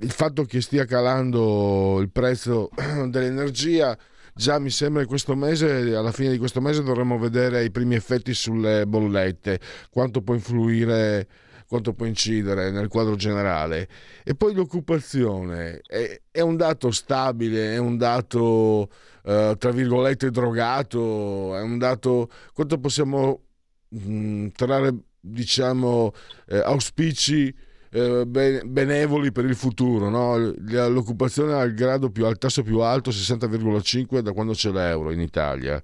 [0.00, 2.70] il fatto che stia calando il prezzo
[3.06, 3.96] dell'energia
[4.34, 7.94] già mi sembra che questo mese, alla fine di questo mese dovremmo vedere i primi
[7.94, 9.60] effetti sulle bollette,
[9.90, 11.28] quanto può influire
[11.66, 13.88] quanto può incidere nel quadro generale.
[14.22, 18.90] E poi l'occupazione è, è un dato stabile, è un dato
[19.24, 23.40] eh, tra virgolette drogato, è un dato quanto possiamo
[23.88, 26.12] mh, mm, trarre diciamo
[26.48, 27.54] eh, auspici
[27.94, 30.08] eh, benevoli per il futuro.
[30.08, 30.36] No?
[30.88, 35.20] L'occupazione ha il grado più, al tasso più alto, 60,5 da quando c'è l'euro in
[35.20, 35.80] Italia.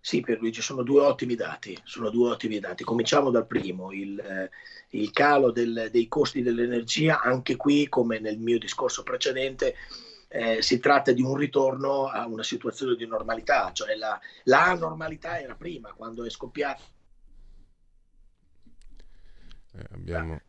[0.00, 1.78] Sì, per Luigi, sono due ottimi dati.
[1.84, 2.82] Sono due ottimi dati.
[2.82, 4.50] Cominciamo dal primo, il, eh,
[4.90, 7.20] il calo del, dei costi dell'energia.
[7.22, 9.76] Anche qui, come nel mio discorso precedente,
[10.28, 15.40] eh, si tratta di un ritorno a una situazione di normalità, cioè la, la normalità
[15.40, 16.82] era prima, quando è scoppiata
[19.76, 20.40] eh, abbiamo...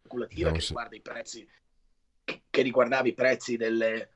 [0.00, 1.48] speculativa che riguarda i prezzi,
[2.24, 4.10] che riguardava i prezzi delle,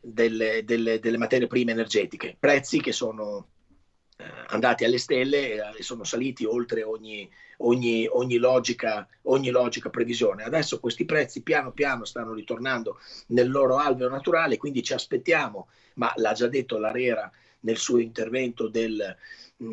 [0.00, 3.48] delle, delle, delle materie prime energetiche, prezzi che sono
[4.16, 7.28] eh, andati alle stelle e sono saliti oltre ogni,
[7.58, 10.44] ogni, ogni, logica, ogni logica previsione.
[10.44, 16.12] Adesso questi prezzi piano piano stanno ritornando nel loro alveo naturale, quindi ci aspettiamo, ma
[16.16, 17.30] l'ha già detto l'Arera
[17.60, 19.16] nel suo intervento del,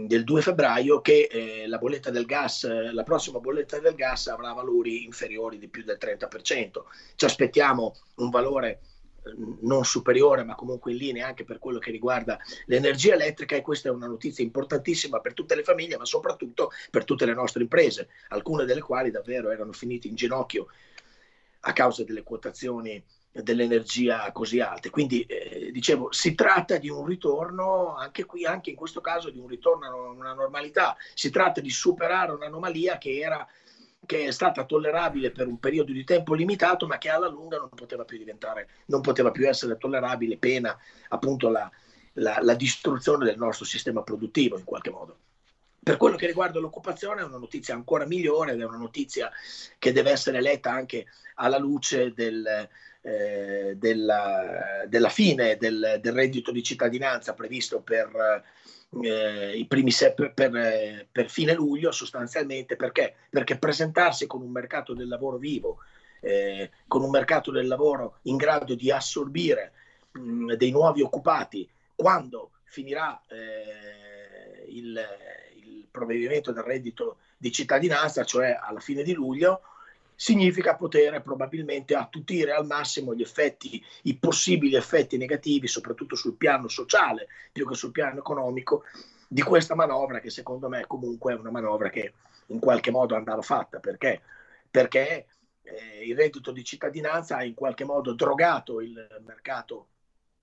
[0.07, 4.27] del 2 febbraio che eh, la bolletta del gas, eh, la prossima bolletta del gas
[4.27, 6.83] avrà valori inferiori di più del 30%.
[7.15, 8.81] Ci aspettiamo un valore
[9.23, 13.61] eh, non superiore ma comunque in linea anche per quello che riguarda l'energia elettrica e
[13.61, 17.61] questa è una notizia importantissima per tutte le famiglie ma soprattutto per tutte le nostre
[17.61, 20.67] imprese, alcune delle quali davvero erano finite in ginocchio
[21.61, 24.89] a causa delle quotazioni dell'energia così alte.
[24.89, 29.39] Quindi eh, dicevo, si tratta di un ritorno, anche qui, anche in questo caso, di
[29.39, 30.95] un ritorno a una normalità.
[31.13, 33.47] Si tratta di superare un'anomalia che era
[34.05, 37.69] che è stata tollerabile per un periodo di tempo limitato, ma che alla lunga non
[37.69, 40.77] poteva più diventare, non poteva più essere tollerabile, pena
[41.09, 41.69] appunto la,
[42.13, 45.17] la, la distruzione del nostro sistema produttivo in qualche modo.
[45.83, 49.31] Per quello che riguarda l'occupazione è una notizia ancora migliore ed è una notizia
[49.79, 52.69] che deve essere letta anche alla luce del,
[53.01, 58.43] eh, della, della, fine del, del, reddito di cittadinanza previsto per
[59.01, 63.15] eh, i primi se- per, per, per, fine luglio sostanzialmente perché?
[63.29, 65.77] Perché presentarsi con un mercato del lavoro vivo,
[66.19, 69.71] eh, con un mercato del lavoro in grado di assorbire
[70.11, 74.99] mh, dei nuovi occupati quando finirà eh, il,
[75.63, 79.61] il provvedimento del reddito di cittadinanza, cioè alla fine di luglio,
[80.21, 86.67] significa poter probabilmente attutire al massimo gli effetti, i possibili effetti negativi, soprattutto sul piano
[86.67, 88.83] sociale più che sul piano economico,
[89.27, 92.13] di questa manovra che secondo me comunque è una manovra che
[92.47, 93.79] in qualche modo andava fatta.
[93.79, 94.21] Perché?
[94.69, 95.25] Perché
[95.63, 99.87] eh, il reddito di cittadinanza ha in qualche modo drogato il mercato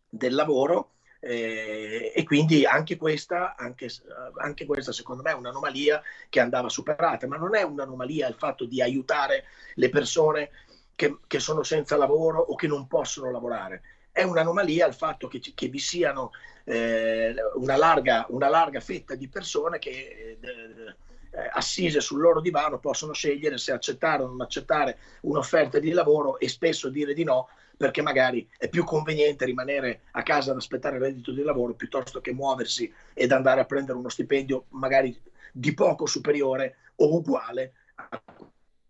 [0.09, 3.89] del lavoro eh, e quindi anche questa, anche,
[4.37, 8.65] anche questa, secondo me, è un'anomalia che andava superata, ma non è un'anomalia il fatto
[8.65, 9.45] di aiutare
[9.75, 10.51] le persone
[10.95, 13.83] che, che sono senza lavoro o che non possono lavorare.
[14.13, 16.31] È un'anomalia il fatto che, che vi siano
[16.65, 23.13] eh, una, larga, una, larga, fetta di persone che eh, assise sul loro divano possono
[23.13, 27.49] scegliere se accettare o non accettare un'offerta di lavoro e spesso dire di no
[27.79, 32.21] perché magari è più conveniente rimanere a casa ad aspettare il reddito di lavoro piuttosto
[32.21, 35.17] che muoversi ed andare a prendere uno stipendio magari
[35.53, 38.21] di poco superiore o uguale a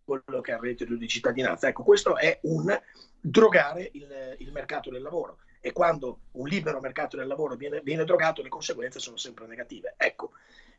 [0.03, 1.69] quello che è il reddito di cittadinanza.
[1.69, 2.81] Ecco, questo è un
[3.21, 8.05] drogare il, il mercato del lavoro e quando un libero mercato del lavoro viene, viene
[8.05, 9.95] drogato le conseguenze sono sempre negative.
[9.99, 10.33] Ecco,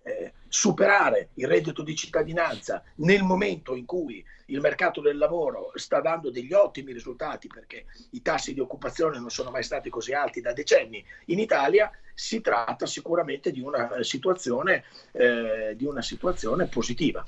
[0.03, 6.01] eh, superare il reddito di cittadinanza nel momento in cui il mercato del lavoro sta
[6.01, 10.41] dando degli ottimi risultati perché i tassi di occupazione non sono mai stati così alti
[10.41, 17.23] da decenni in Italia, si tratta sicuramente di una situazione, eh, di una situazione positiva.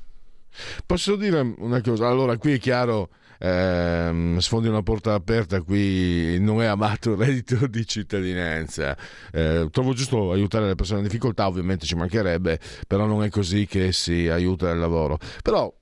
[0.85, 2.07] Posso dire una cosa?
[2.07, 3.09] Allora, qui è chiaro
[3.41, 8.95] ehm, sfondi una porta aperta, qui non è amato il reddito di cittadinanza.
[9.31, 13.65] Eh, trovo giusto aiutare le persone in difficoltà, ovviamente ci mancherebbe, però non è così
[13.65, 15.17] che si aiuta il lavoro.
[15.41, 15.73] Però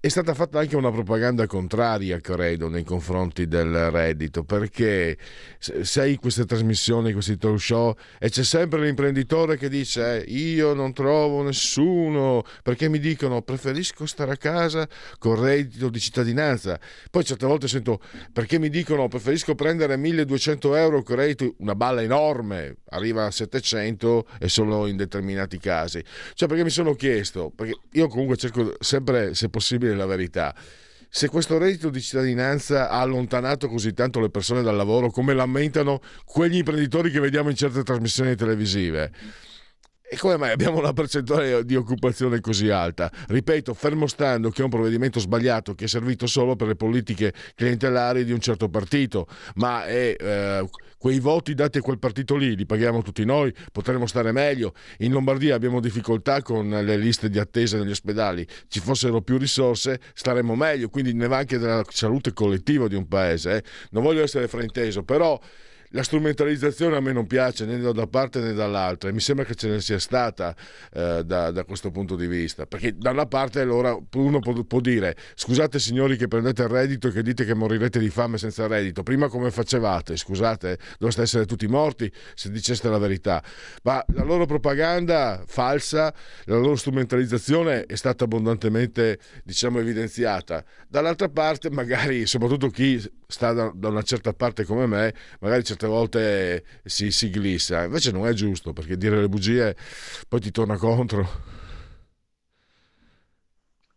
[0.00, 5.18] è stata fatta anche una propaganda contraria, credo, nei confronti del reddito, perché
[5.58, 10.92] sei queste trasmissioni, questi talk show, e c'è sempre l'imprenditore che dice eh, io non
[10.92, 14.88] trovo nessuno, perché mi dicono preferisco stare a casa
[15.18, 16.78] con reddito di cittadinanza.
[17.10, 18.00] Poi certe volte sento
[18.32, 24.28] perché mi dicono preferisco prendere 1200 euro con reddito, una balla enorme, arriva a 700
[24.38, 26.04] e solo in determinati casi.
[26.34, 30.54] Cioè perché mi sono chiesto, perché io comunque cerco sempre, se possibile, dire la verità.
[31.10, 36.00] Se questo reddito di cittadinanza ha allontanato così tanto le persone dal lavoro, come lamentano
[36.24, 39.10] quegli imprenditori che vediamo in certe trasmissioni televisive,
[40.10, 43.12] e come mai abbiamo una percentuale di occupazione così alta?
[43.28, 47.34] Ripeto, fermo stando che è un provvedimento sbagliato che è servito solo per le politiche
[47.54, 52.56] clientelari di un certo partito, ma è, eh, quei voti dati a quel partito lì
[52.56, 54.72] li paghiamo tutti noi, potremmo stare meglio.
[54.98, 60.00] In Lombardia abbiamo difficoltà con le liste di attesa negli ospedali, ci fossero più risorse
[60.14, 63.56] staremmo meglio, quindi ne va anche della salute collettiva di un paese.
[63.56, 63.62] Eh?
[63.90, 65.38] Non voglio essere frainteso, però
[65.90, 69.44] la strumentalizzazione a me non piace né da una parte né dall'altra e mi sembra
[69.44, 70.54] che ce ne sia stata
[70.92, 72.66] eh, da, da, questo punto di vista.
[72.66, 77.08] Perché da una parte allora uno può, può, dire scusate signori che prendete il reddito
[77.08, 79.02] e che dite che morirete di fame senza reddito.
[79.02, 80.16] Prima come facevate?
[80.16, 83.42] Scusate dovreste essere tutti morti se diceste la verità.
[83.82, 86.12] Ma la loro propaganda falsa
[86.44, 90.64] la loro strumentalizzazione è stata abbondantemente diciamo evidenziata.
[90.88, 93.00] Dall'altra parte magari soprattutto chi
[93.30, 97.84] sta da, da una certa parte come me magari certe volte si, si glissa.
[97.84, 99.76] Invece non è giusto perché dire le bugie
[100.26, 101.56] poi ti torna contro.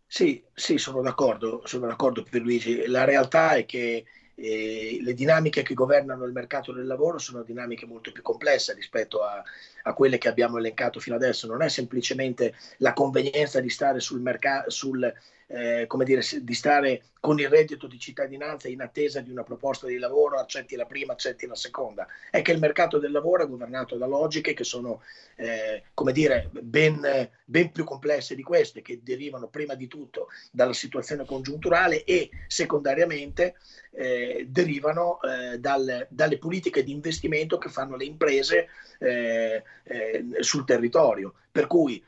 [0.06, 2.86] Sì, sì, sono d'accordo, sono d'accordo Pierluigi.
[2.86, 4.04] La realtà è che
[4.34, 9.22] eh, le dinamiche che governano il mercato del lavoro sono dinamiche molto più complesse rispetto
[9.22, 9.42] a,
[9.84, 11.46] a, quelle che abbiamo elencato fino adesso.
[11.46, 15.10] Non è semplicemente la convenienza di stare sul, merc- sul
[15.52, 19.86] eh, come dire, di stare con il reddito di cittadinanza in attesa di una proposta
[19.86, 22.06] di lavoro, accetti la prima, accetti la seconda.
[22.30, 25.02] È che il mercato del lavoro è governato da logiche che sono,
[25.36, 30.72] eh, come dire, ben, ben, più complesse di queste, che derivano prima di tutto dalla
[30.72, 33.56] situazione congiunturale e secondariamente
[33.90, 40.64] eh, derivano eh, dal, dalle politiche di investimento che fanno le imprese eh, eh, sul
[40.64, 41.34] territorio.
[41.52, 42.02] Per cui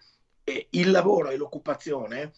[0.70, 2.32] il lavoro e l'occupazione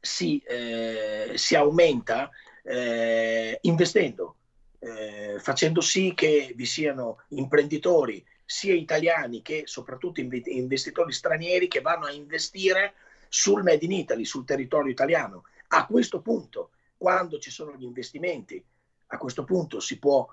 [0.00, 2.30] si, eh, si aumenta
[2.62, 4.36] eh, investendo,
[4.78, 12.06] eh, facendo sì che vi siano imprenditori sia italiani che soprattutto investitori stranieri che vanno
[12.06, 12.94] a investire
[13.28, 15.44] sul Made in Italy, sul territorio italiano.
[15.68, 18.62] A questo punto, quando ci sono gli investimenti,
[19.08, 20.26] a questo punto si può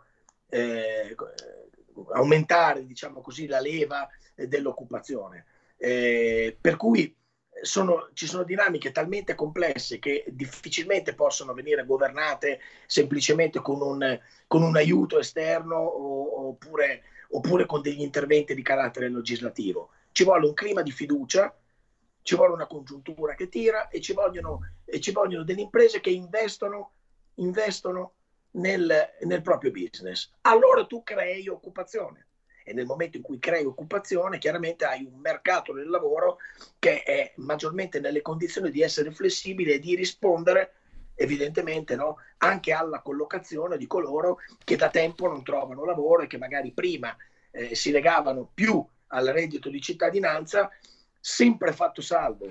[0.49, 1.15] eh,
[2.13, 5.45] aumentare, diciamo così, la leva dell'occupazione.
[5.77, 7.13] Eh, per cui
[7.61, 14.61] sono, ci sono dinamiche talmente complesse che difficilmente possono venire governate semplicemente con un, con
[14.61, 19.91] un aiuto esterno o, oppure, oppure con degli interventi di carattere legislativo.
[20.11, 21.53] Ci vuole un clima di fiducia,
[22.21, 26.09] ci vuole una congiuntura che tira e ci vogliono, e ci vogliono delle imprese che
[26.09, 26.91] investono,
[27.35, 28.13] investono
[28.51, 30.31] nel, nel proprio business.
[30.41, 32.24] Allora tu crei occupazione
[32.67, 36.37] e nel momento in cui crei occupazione chiaramente hai un mercato del lavoro
[36.79, 40.73] che è maggiormente nelle condizioni di essere flessibile e di rispondere
[41.13, 46.39] evidentemente no, anche alla collocazione di coloro che da tempo non trovano lavoro e che
[46.39, 47.15] magari prima
[47.51, 50.69] eh, si legavano più al reddito di cittadinanza,
[51.19, 52.47] sempre fatto salvo,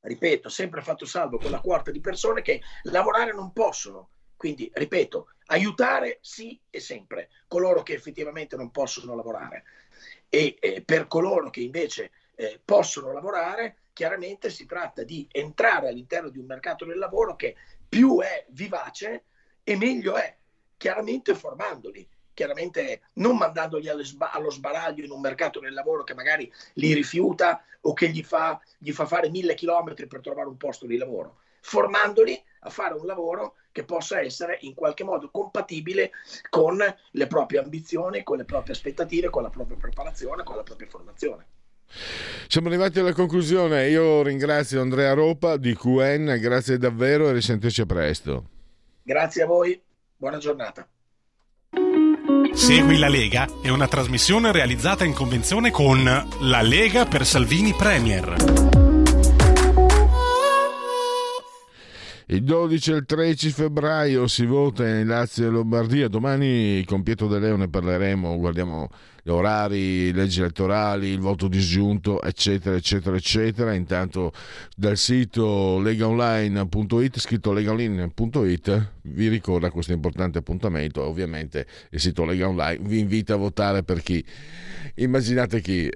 [0.00, 4.10] ripeto, sempre fatto salvo quella quarta di persone che lavorare non possono.
[4.44, 7.30] Quindi, ripeto, aiutare sì e sempre.
[7.48, 9.64] Coloro che effettivamente non possono lavorare.
[10.28, 16.28] E eh, per coloro che invece eh, possono lavorare chiaramente si tratta di entrare all'interno
[16.28, 17.56] di un mercato del lavoro che
[17.88, 19.24] più è vivace
[19.64, 20.36] e meglio è,
[20.76, 26.92] chiaramente formandoli, chiaramente non mandandoli allo sbaraglio in un mercato del lavoro che magari li
[26.92, 30.98] rifiuta o che gli fa, gli fa fare mille chilometri per trovare un posto di
[30.98, 36.12] lavoro, formandoli a fare un lavoro che possa essere in qualche modo compatibile
[36.48, 40.88] con le proprie ambizioni, con le proprie aspettative, con la propria preparazione, con la propria
[40.88, 41.46] formazione.
[42.48, 43.88] Siamo arrivati alla conclusione.
[43.88, 48.48] Io ringrazio Andrea Ropa di QN, grazie davvero e risentirci presto.
[49.02, 49.80] Grazie a voi,
[50.16, 50.88] buona giornata.
[52.52, 58.73] Segui la Lega è una trasmissione realizzata in convenzione con La Lega per Salvini Premier.
[62.26, 66.08] Il 12 e il 13 febbraio si vota in Lazio e Lombardia.
[66.08, 68.88] Domani con Pietro De Leo ne parleremo, guardiamo
[69.26, 73.72] orari, leggi elettorali, il voto disgiunto, eccetera, eccetera, eccetera.
[73.72, 74.32] Intanto
[74.76, 81.02] dal sito legaonline.it, scritto legaonline.it, vi ricorda questo importante appuntamento.
[81.02, 84.24] Ovviamente il sito Lega Online vi invita a votare per chi.
[84.96, 85.90] Immaginate chi.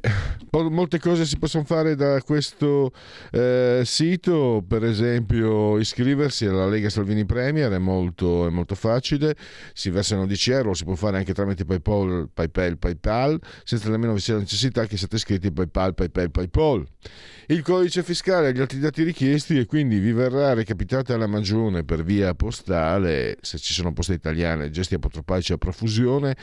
[0.51, 2.93] Molte cose si possono fare da questo
[3.31, 9.37] eh, sito, per esempio iscriversi alla Lega Salvini Premier, è molto, è molto facile,
[9.73, 14.13] si versano 10 euro, si può fare anche tramite PayPal, PayPal, PayPal PayPal senza nemmeno
[14.13, 16.87] vi sia la necessità che siate iscritti PayPal, PayPal, PayPal.
[17.51, 21.83] Il codice fiscale e gli altri dati richiesti e quindi vi verrà recapitata la magione
[21.83, 26.37] per via postale se ci sono poste italiane, gesti apotropaici a profusione,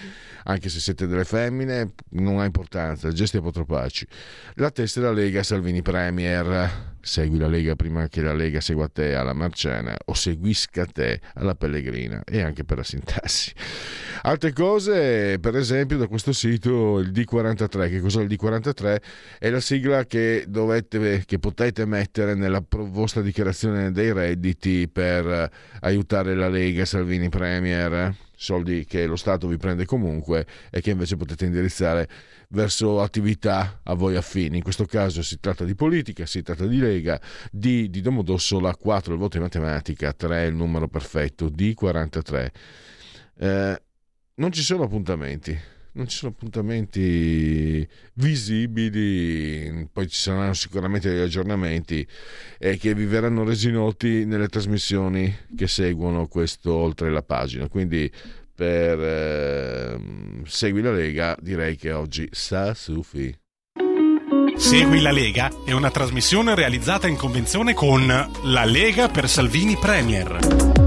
[0.45, 4.07] anche se siete delle femmine, non ha importanza, gesti apotropaici.
[4.55, 6.93] La tessera Lega Salvini Premier.
[7.05, 11.53] Segui la Lega prima che la Lega segua te alla Marciana o seguisca te alla
[11.53, 13.53] Pellegrina e anche per la sintassi.
[14.23, 17.89] Altre cose, per esempio, da questo sito il D43.
[17.89, 19.01] Che cos'è il D43?
[19.39, 25.49] È la sigla che, dovete, che potete mettere nella vostra dichiarazione dei redditi per
[25.81, 28.15] aiutare la Lega Salvini Premier.
[28.37, 32.07] Soldi che lo Stato vi prende comunque e che invece potete indirizzare
[32.49, 34.57] verso attività a voi affini.
[34.57, 37.19] In questo caso si tratta di politica, si tratta di Lega,
[37.51, 42.47] D di Domodossola, 4 il voto in matematica, 3 il numero perfetto, D43.
[43.37, 43.81] Eh,
[44.35, 45.57] non ci sono appuntamenti,
[45.95, 52.05] non ci sono appuntamenti visibili, poi ci saranno sicuramente degli aggiornamenti
[52.57, 57.67] e che vi verranno resi noti nelle trasmissioni che seguono questo oltre la pagina.
[57.69, 58.11] Quindi
[58.53, 59.99] per eh,
[60.45, 63.37] Segui la Lega direi che oggi sa Sufi.
[64.55, 70.84] Segui la Lega è una trasmissione realizzata in convenzione con La Lega per Salvini Premier.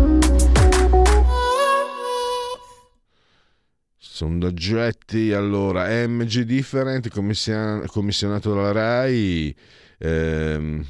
[4.18, 9.54] Sondaggetti allora MG Different commissionato dalla RAI
[9.96, 10.84] ehm,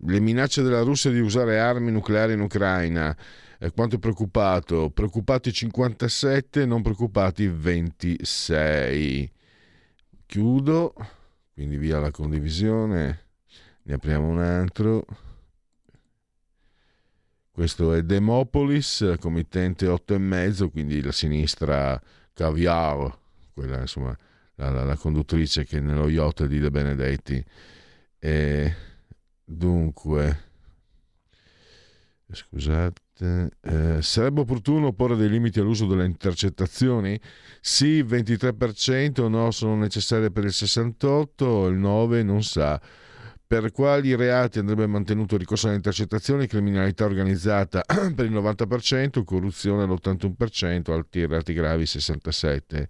[0.00, 3.16] le minacce della Russia di usare armi nucleari in Ucraina.
[3.58, 4.90] Eh, quanto è preoccupato?
[4.90, 9.32] Preoccupati 57, non preoccupati 26.
[10.26, 10.92] Chiudo,
[11.54, 13.20] quindi via la condivisione,
[13.84, 15.06] ne apriamo un altro.
[17.50, 22.00] Questo è Demopolis, committente 8,5, quindi la sinistra
[22.38, 23.18] caviar,
[23.52, 24.16] quella insomma
[24.54, 27.44] la, la, la conduttrice che nello yacht di De Benedetti.
[28.20, 28.74] E
[29.44, 30.44] dunque,
[32.30, 37.18] scusate, eh, sarebbe opportuno porre dei limiti all'uso delle intercettazioni?
[37.60, 42.80] Sì, 23%, no, sono necessarie per il 68%, il 9% non sa.
[43.48, 46.46] Per quali reati andrebbe mantenuto il ricorso alle intercettazioni?
[46.46, 47.80] Criminalità organizzata
[48.14, 52.86] per il 90%, corruzione all'81%, altri reati gravi 67%.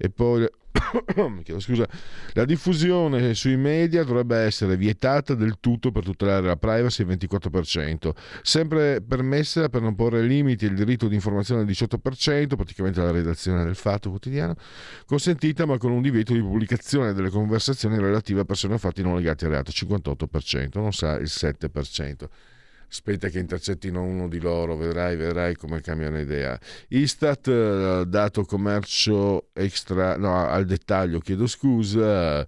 [0.00, 0.48] E poi
[1.58, 1.86] scusa,
[2.34, 8.10] la diffusione sui media dovrebbe essere vietata del tutto per tutelare la privacy il 24%,
[8.42, 13.64] sempre permessa per non porre limiti il diritto di informazione al 18%, praticamente la redazione
[13.64, 14.54] del fatto quotidiano,
[15.04, 19.16] consentita ma con un divieto di pubblicazione delle conversazioni relative a persone o fatti non
[19.16, 22.28] legati al reato, 58%, non sa il 7%
[22.88, 26.58] aspetta che intercettino uno di loro, vedrai, vedrai come cambiano idea.
[26.88, 32.46] Istat, eh, dato commercio extra, no, al dettaglio, chiedo scusa,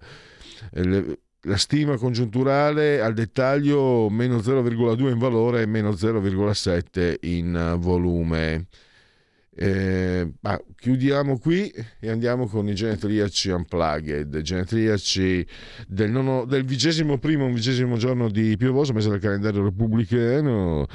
[0.73, 8.67] eh, la stima congiunturale al dettaglio meno 0,2 in valore e meno 0,7 in volume.
[9.53, 15.45] Eh, ma chiudiamo qui e andiamo con i genetriaci unplugged, genetriaci
[15.87, 20.87] del, nono, del vigesimo primo, vigesimo giorno di piovoso, mese del calendario repubblicano,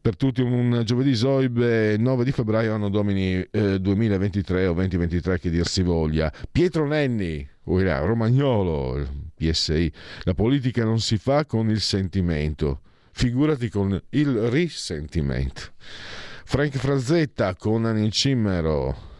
[0.00, 5.50] per tutti un giovedì Zoibe 9 di febbraio, anno domini eh, 2023 o 2023 che
[5.50, 6.32] dir si voglia.
[6.52, 9.92] Pietro Nenni, Romagnolo, PSI,
[10.22, 15.72] la politica non si fa con il sentimento, figurati con il risentimento.
[16.46, 19.12] Frank Frazetta, Conan il Cimmero.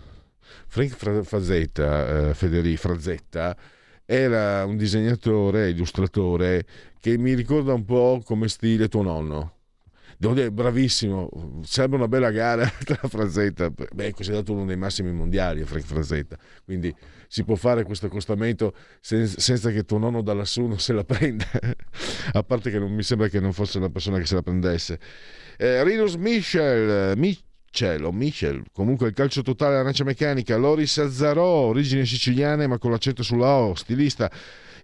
[0.69, 3.57] Frank Frazetta, eh, Federico Frazetta,
[4.05, 6.65] era un disegnatore, illustratore
[7.01, 9.53] che mi ricorda un po' come stile tuo nonno.
[10.17, 15.65] Devo dire, bravissimo, sembra una bella gara tra Frazetta, beh, considerato uno dei massimi mondiali
[15.65, 16.95] Frank Frazetta, quindi
[17.35, 21.03] si può fare questo accostamento senza, senza che tuo nonno da lassù non se la
[21.03, 21.45] prenda,
[22.31, 25.01] a parte che non mi sembra che non fosse una persona che se la prendesse.
[25.57, 32.07] Eh, Rinus Michel, Michel o Michel, comunque il calcio totale arancia meccanica, Loris Azzarò, origini
[32.07, 34.31] siciliane ma con l'accento sulla O, stilista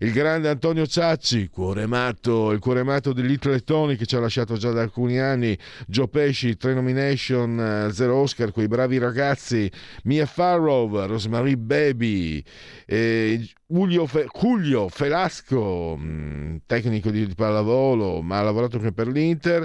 [0.03, 4.21] il grande Antonio Ciacci, cuore matto, il cuore matto di Little Tony che ci ha
[4.21, 9.71] lasciato già da alcuni anni, Joe Pesci, tre nomination, eh, zero Oscar, quei bravi ragazzi,
[10.05, 12.43] Mia Farrow, Rosemary Baby,
[12.87, 19.65] eh, Julio, Fe- Julio Felasco, mm, tecnico di, pallavolo, ma ha lavorato anche per l'Inter.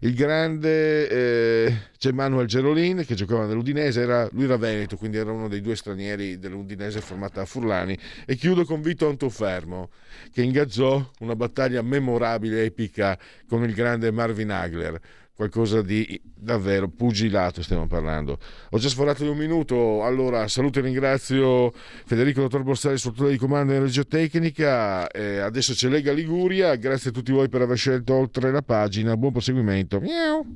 [0.00, 5.30] Il grande eh, c'è Manuel Gerolin che giocava nell'Udinese, era, lui era veneto, quindi era
[5.30, 7.96] uno dei due stranieri dell'Udinese formata a Furlani.
[8.26, 9.90] E chiudo con Vito Antofermo
[10.32, 15.00] che ingaggiò una battaglia memorabile, epica con il grande Marvin Hagler
[15.34, 18.38] qualcosa di davvero pugilato stiamo parlando.
[18.70, 21.72] Ho già sforato di un minuto, allora saluto e ringrazio
[22.04, 27.10] Federico Dottor Borsari, struttura di comando in regia tecnica, eh, adesso c'è Lega Liguria, grazie
[27.10, 30.00] a tutti voi per aver scelto oltre la pagina, buon proseguimento.
[30.00, 30.46] Miau.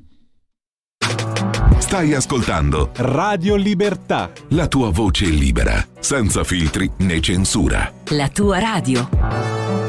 [1.79, 7.91] Stai ascoltando Radio Libertà, la tua voce libera, senza filtri né censura.
[8.09, 9.88] La tua radio.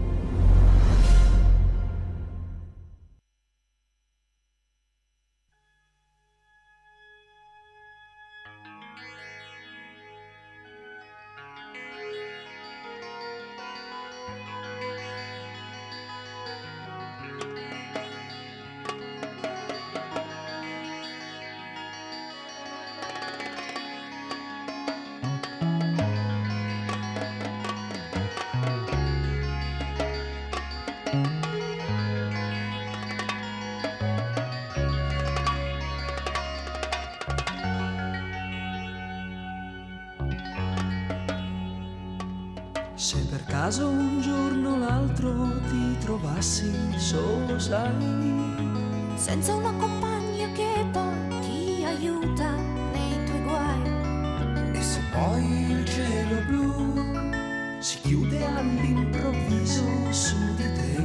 [47.71, 52.49] Sai, senza una compagna che poi ti aiuta
[52.91, 54.77] nei tuoi guai.
[54.77, 60.95] E se poi il cielo blu si chiude all'improvviso su di te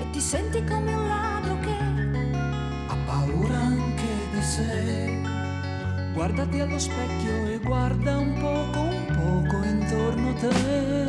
[0.00, 1.76] e ti senti come un ladro che
[2.86, 5.20] ha paura anche di sé.
[6.14, 11.08] Guardati allo specchio e guarda un poco, un poco intorno a te.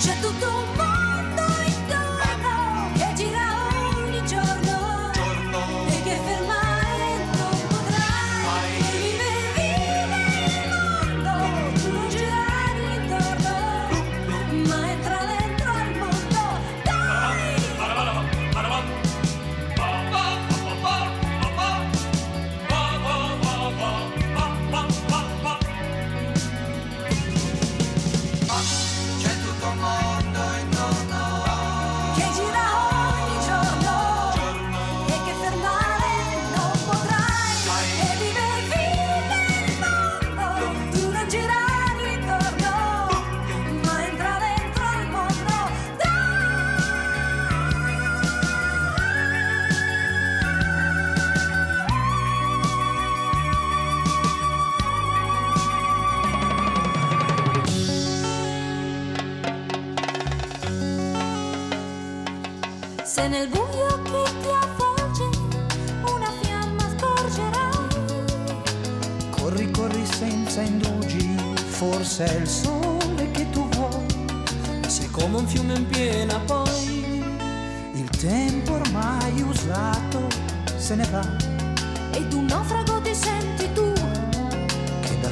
[0.00, 0.83] C'è tutto un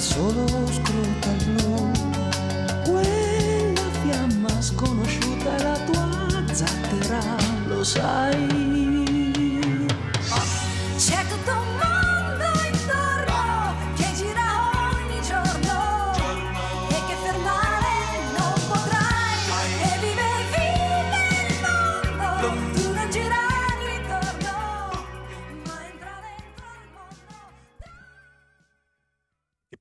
[0.02, 1.90] solo scruta il blu.
[2.90, 7.20] Quella fiamma sconosciuta è la tua zattera,
[7.66, 8.80] lo sai.
[10.96, 11.91] c'è tutto un mondo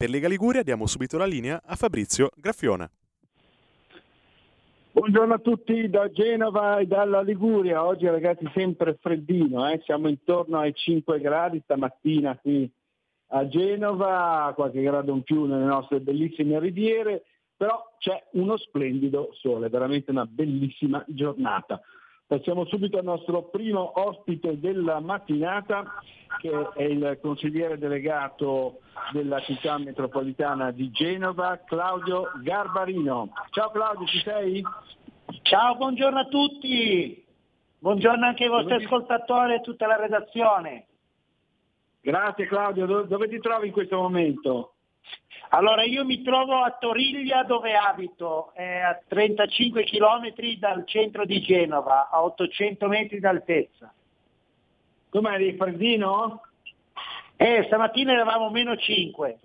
[0.01, 2.89] per Lega Liguria diamo subito la linea a Fabrizio Graffiona.
[4.93, 7.85] Buongiorno a tutti da Genova e dalla Liguria.
[7.85, 9.79] Oggi ragazzi sempre freddino, eh?
[9.85, 12.67] siamo intorno ai 5 gradi stamattina qui
[13.27, 17.25] a Genova, qualche grado in più nelle nostre bellissime riviere,
[17.55, 21.79] però c'è uno splendido sole, veramente una bellissima giornata.
[22.31, 25.95] Passiamo subito al nostro primo ospite della mattinata,
[26.39, 28.79] che è il consigliere delegato
[29.11, 33.33] della città metropolitana di Genova, Claudio Garbarino.
[33.49, 34.63] Ciao Claudio, ci sei?
[35.41, 37.21] Ciao, buongiorno a tutti.
[37.79, 40.87] Buongiorno anche ai vostri Dove ascoltatori e a tutta la redazione.
[41.99, 44.75] Grazie Claudio, Do- dove ti trovi in questo momento?
[45.53, 51.41] Allora, io mi trovo a Toriglia dove abito, è a 35 km dal centro di
[51.41, 53.93] Genova, a 800 metri d'altezza.
[55.09, 56.41] Com'è lì, freddino?
[57.35, 59.39] Eh, stamattina eravamo meno 5,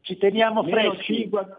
[0.00, 1.14] ci teniamo Meno freschi.
[1.14, 1.56] 5,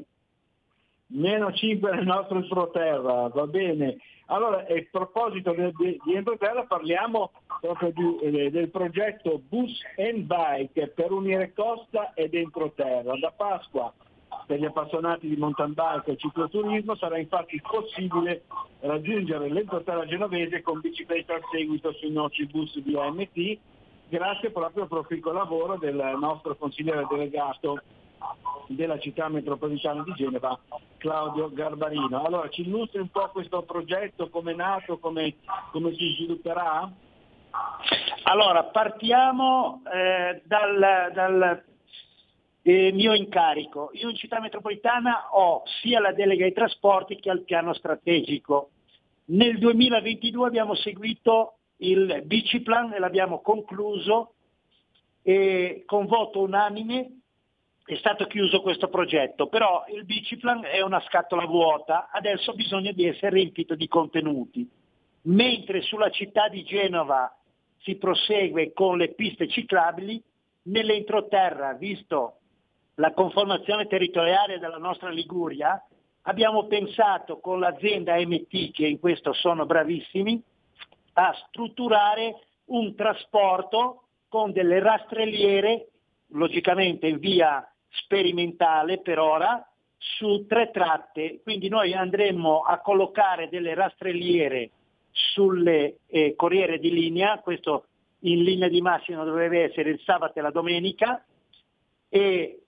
[1.08, 3.98] meno 5 nel nostro entroterra, va bene.
[4.28, 10.88] Allora, a proposito di, di, di entroterra parliamo proprio di- del progetto Bus and Bike
[10.88, 13.18] per unire costa ed entroterra.
[13.18, 13.94] Da Pasqua
[14.46, 18.44] per gli appassionati di mountain bike e cicloturismo sarà infatti possibile
[18.82, 23.58] raggiungere l'entroterra genovese con bicicletta al seguito sui nostri bus di AMT
[24.08, 27.82] grazie proprio al proficuo lavoro del nostro consigliere delegato
[28.68, 30.60] della città metropolitana di Genova,
[30.98, 32.24] Claudio Garbarino.
[32.24, 35.36] Allora ci illustri un po' questo progetto, come è nato, come,
[35.72, 36.92] come si svilupperà?
[38.24, 41.64] Allora, partiamo eh, dal, dal,
[42.64, 43.92] eh, mio incarico.
[43.94, 48.72] Io in città metropolitana ho sia la delega ai trasporti che al piano strategico.
[49.26, 54.34] Nel 2022 abbiamo seguito il Biciplan e l'abbiamo concluso
[55.22, 57.22] e con voto unanime
[57.86, 62.92] è stato chiuso questo progetto, però il Biciplan è una scatola vuota, adesso ha bisogno
[62.92, 64.68] di essere riempito di contenuti.
[65.24, 67.32] Mentre sulla città di Genova
[67.82, 70.22] si prosegue con le piste ciclabili,
[70.64, 72.38] nell'entroterra, visto
[72.96, 75.80] la conformazione territoriale della nostra Liguria,
[76.24, 80.42] abbiamo pensato con l'azienda MT, che in questo sono bravissimi,
[81.14, 85.90] a strutturare un trasporto con delle rastrelliere,
[86.30, 87.64] logicamente in via
[88.04, 89.68] sperimentale per ora,
[89.98, 94.72] su tre tratte, quindi noi andremo a collocare delle rastrelliere
[95.12, 97.88] sulle eh, corriere di linea, questo
[98.20, 101.24] in linea di massima dovrebbe essere il sabato e la domenica,
[102.10, 102.60] e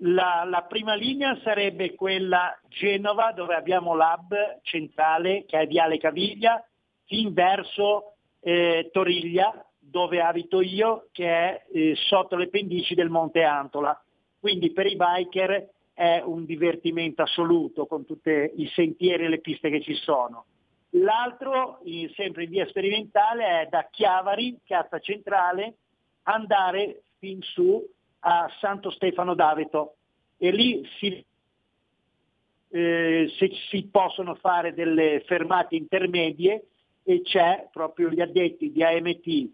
[0.00, 6.62] la, la prima linea sarebbe quella Genova dove abbiamo l'hub centrale che è Viale Caviglia,
[7.06, 13.44] fin verso eh, Toriglia dove abito io che è eh, sotto le pendici del Monte
[13.44, 13.98] Antola.
[14.46, 19.70] Quindi per i biker è un divertimento assoluto con tutti i sentieri e le piste
[19.70, 20.44] che ci sono.
[20.90, 21.80] L'altro,
[22.14, 25.78] sempre in via sperimentale, è da Chiavari, piazza centrale,
[26.22, 27.84] andare fin su
[28.20, 29.96] a Santo Stefano d'Aveto
[30.38, 31.24] e lì si,
[32.68, 36.66] eh, se si possono fare delle fermate intermedie
[37.02, 39.50] e c'è proprio gli addetti di AMT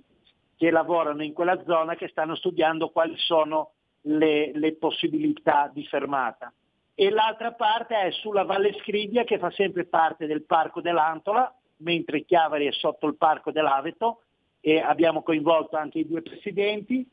[0.59, 3.70] che lavorano in quella zona che stanno studiando quali sono
[4.03, 6.53] le, le possibilità di fermata.
[6.94, 12.24] E l'altra parte è sulla Valle Scrivia che fa sempre parte del Parco dell'Antola, mentre
[12.24, 14.22] Chiavari è sotto il Parco dell'Aveto
[14.61, 17.05] e abbiamo coinvolto anche i due presidenti,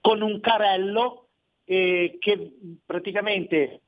[0.00, 1.26] con un carrello
[1.64, 2.52] eh, che
[2.84, 3.80] praticamente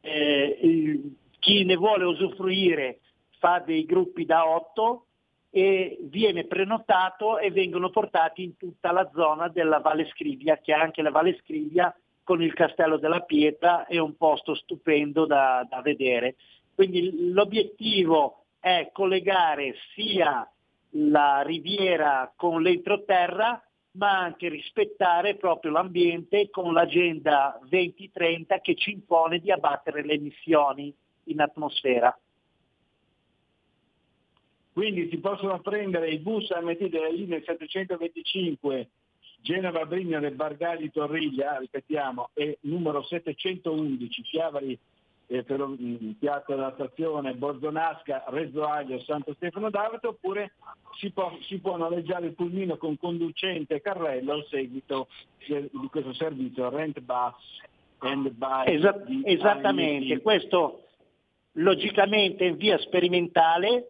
[0.00, 1.00] eh,
[1.38, 3.00] chi ne vuole usufruire
[3.38, 5.06] fa dei gruppi da otto
[5.54, 10.78] e viene prenotato e vengono portati in tutta la zona della Valle Scrivia, che è
[10.78, 11.94] anche la Valle Scrivia
[12.24, 16.36] con il Castello della Pietra, è un posto stupendo da, da vedere.
[16.74, 20.50] Quindi l'obiettivo è collegare sia
[20.92, 29.38] la riviera con l'entroterra, ma anche rispettare proprio l'ambiente con l'agenda 2030 che ci impone
[29.38, 30.94] di abbattere le emissioni
[31.24, 32.16] in atmosfera.
[34.72, 38.88] Quindi si possono prendere i bus AMT delle linee 725
[39.42, 44.78] Genova Brignole Bargali Torriglia, ripetiamo, e numero 711 Chiavari
[45.26, 50.52] eh, per, mm, Piazza della Stazione, Borzonasca, Reggio Aglio, Santo Stefano d'Aveto, oppure
[50.98, 55.08] si può, si può noleggiare il pulmino con conducente e carrello al seguito
[55.46, 57.60] di questo servizio Rent Bus
[57.98, 60.84] and Buy Esa- di esattamente, questo
[61.52, 63.88] logicamente in via sperimentale,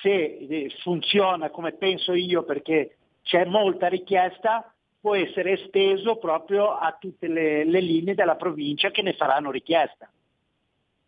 [0.00, 0.10] se
[0.48, 7.28] eh, funziona come penso io perché c'è molta richiesta, può essere esteso proprio a tutte
[7.28, 10.10] le, le linee della provincia che ne faranno richiesta.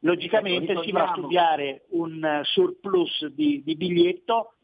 [0.01, 4.55] Logicamente Ecco, si va a studiare un eh, surplus di, di biglietto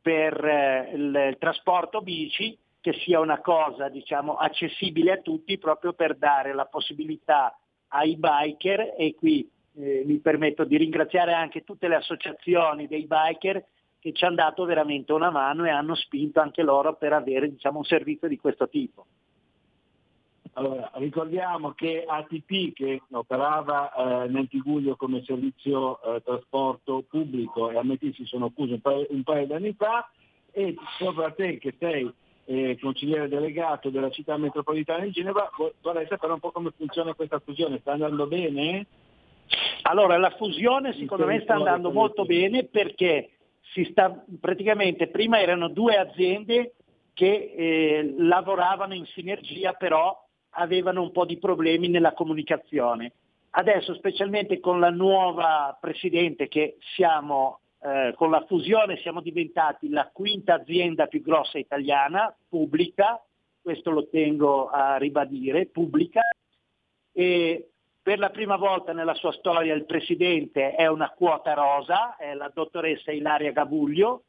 [0.00, 5.92] per eh, il, il trasporto bici che sia una cosa diciamo, accessibile a tutti proprio
[5.92, 7.56] per dare la possibilità
[7.88, 13.64] ai biker e qui eh, mi permetto di ringraziare anche tutte le associazioni dei biker
[14.00, 17.78] che ci hanno dato veramente una mano e hanno spinto anche loro per avere diciamo,
[17.78, 19.06] un servizio di questo tipo.
[20.58, 23.92] Allora, ricordiamo che ATP che operava
[24.24, 28.80] eh, nel Tiguglio come servizio eh, trasporto pubblico e a Metì si sono chiusi un
[28.80, 30.10] paio, un paio di anni fa
[30.50, 32.12] e sopra te che sei
[32.46, 37.14] eh, consigliere delegato della città metropolitana di Genova vo- vorrei sapere un po' come funziona
[37.14, 38.86] questa fusione, sta andando bene?
[39.82, 43.30] Allora, la fusione secondo me sta andando molto bene perché
[43.72, 46.74] si sta praticamente prima erano due aziende
[47.14, 50.16] che eh, lavoravano in sinergia però
[50.50, 53.12] avevano un po' di problemi nella comunicazione.
[53.50, 60.08] Adesso, specialmente con la nuova presidente che siamo, eh, con la fusione siamo diventati la
[60.12, 63.20] quinta azienda più grossa italiana, pubblica,
[63.60, 66.20] questo lo tengo a ribadire, pubblica,
[67.12, 67.70] e
[68.08, 72.50] per la prima volta nella sua storia il presidente è una quota rosa, è la
[72.50, 74.22] dottoressa Ilaria Gavuglio,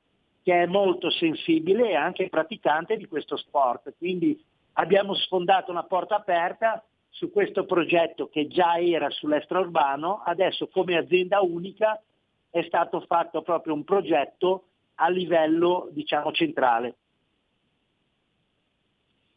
[0.43, 3.93] che è molto sensibile e anche praticante di questo sport.
[3.97, 4.37] Quindi
[4.73, 11.39] abbiamo sfondato una porta aperta su questo progetto che già era sull'extraurbano, adesso come azienda
[11.39, 12.01] unica
[12.49, 14.65] è stato fatto proprio un progetto
[14.95, 16.95] a livello diciamo centrale.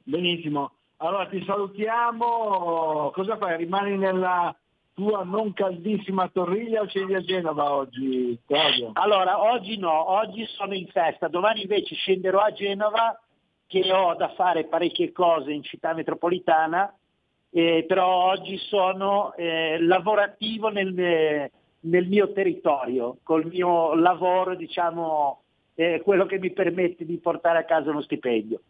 [0.02, 0.72] Benissimo,
[1.06, 3.56] allora ti salutiamo, cosa fai?
[3.56, 4.54] Rimani nella
[4.94, 8.90] tua non caldissima Torriglia o scendi a Genova oggi, Claudio?
[8.94, 13.20] Allora, oggi no, oggi sono in festa, domani invece scenderò a Genova
[13.66, 16.94] che ho da fare parecchie cose in città metropolitana,
[17.50, 21.50] eh, però oggi sono eh, lavorativo nel,
[21.80, 25.42] nel mio territorio, col mio lavoro, diciamo,
[25.74, 28.60] eh, quello che mi permette di portare a casa uno stipendio.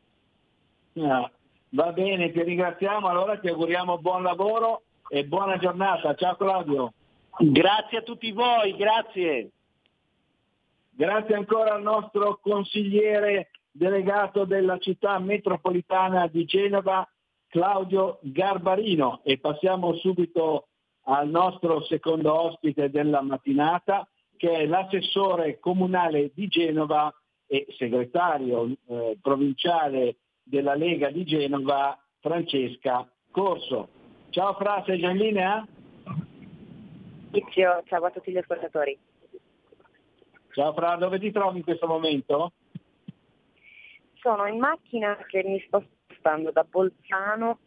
[0.99, 1.29] Ah,
[1.73, 6.15] va bene, ti ringraziamo, allora ti auguriamo buon lavoro e buona giornata.
[6.15, 6.93] Ciao Claudio.
[7.39, 9.51] Grazie a tutti voi, grazie.
[10.91, 17.09] Grazie ancora al nostro consigliere delegato della città metropolitana di Genova,
[17.49, 19.21] Claudio Garbarino.
[19.25, 20.67] E passiamo subito
[21.05, 24.07] al nostro secondo ospite della mattinata,
[24.37, 27.13] che è l'assessore comunale di Genova
[27.47, 30.17] e segretario eh, provinciale
[30.53, 33.89] della Lega di Genova, Francesca Corso.
[34.29, 35.67] Ciao Fra, sei già in linea?
[37.31, 38.99] Inizio, ciao a tutti gli ascoltatori.
[40.51, 42.53] Ciao Fra, dove ti trovi in questo momento?
[44.21, 47.59] Sono in macchina che mi sto spostando da Bolzano,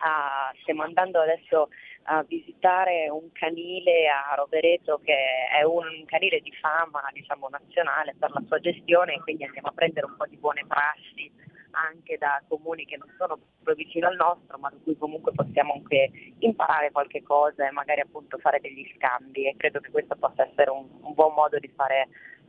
[0.00, 1.70] a- stiamo andando adesso
[2.10, 5.16] a visitare un canile a Rovereto che
[5.58, 9.72] è un canile di fama diciamo, nazionale per la sua gestione e quindi andiamo a
[9.72, 14.16] prendere un po' di buone prassi anche da comuni che non sono proprio vicino al
[14.16, 18.90] nostro ma da cui comunque possiamo anche imparare qualche cosa e magari appunto fare degli
[18.96, 22.08] scambi e credo che questo possa essere un, un buon modo di fare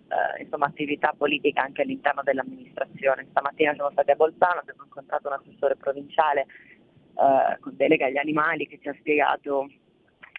[0.09, 3.27] eh, insomma, attività politica anche all'interno dell'amministrazione.
[3.29, 8.67] Stamattina siamo stati a Bolzano, abbiamo incontrato un assessore provinciale eh, con delega agli animali
[8.67, 9.69] che ci ha spiegato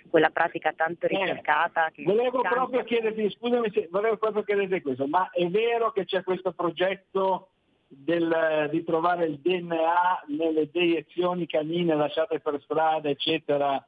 [0.09, 1.91] quella pratica tanto ricercata.
[1.93, 5.93] Che Eh, Volevo tanti- proprio chiederti, scusami se volevo proprio chiederti questo, ma è vero
[5.93, 7.51] che c'è questo progetto
[7.93, 13.84] del- di trovare il DNA nelle deiezioni canine lasciate per strada, eccetera,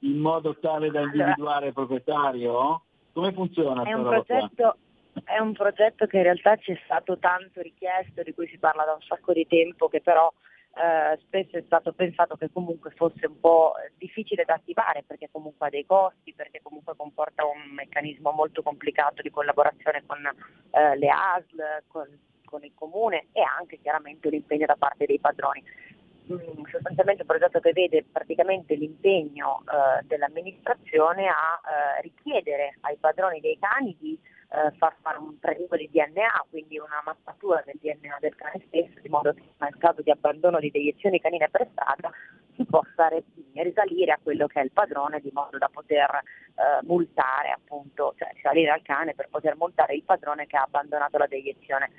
[0.00, 2.82] in modo tale da individuare il proprietario?
[3.14, 4.76] Come funziona È un, progetto,
[5.24, 8.84] è un progetto che in realtà ci è stato tanto richiesto, di cui si parla
[8.84, 10.30] da un sacco di tempo, che però
[10.74, 15.68] eh, spesso è stato pensato che comunque fosse un po' difficile da attivare perché comunque
[15.68, 21.08] ha dei costi, perché comunque comporta un meccanismo molto complicato di collaborazione con eh, le
[21.08, 22.06] ASL, con,
[22.46, 25.62] con il comune e anche chiaramente un impegno da parte dei padroni.
[26.32, 33.38] Mm, sostanzialmente un progetto che vede praticamente l'impegno eh, dell'amministrazione a eh, richiedere ai padroni
[33.40, 34.18] dei cani di
[34.50, 39.00] eh, far fare un prelievo di DNA, quindi una mappatura del DNA del cane stesso,
[39.00, 42.10] di modo che nel caso di abbandono di deiezioni canine per strada
[42.56, 43.24] si possa re-
[43.54, 46.10] risalire a quello che è il padrone, di modo da poter
[46.54, 51.18] eh, multare appunto, cioè risalire al cane per poter multare il padrone che ha abbandonato
[51.18, 51.90] la deiezione.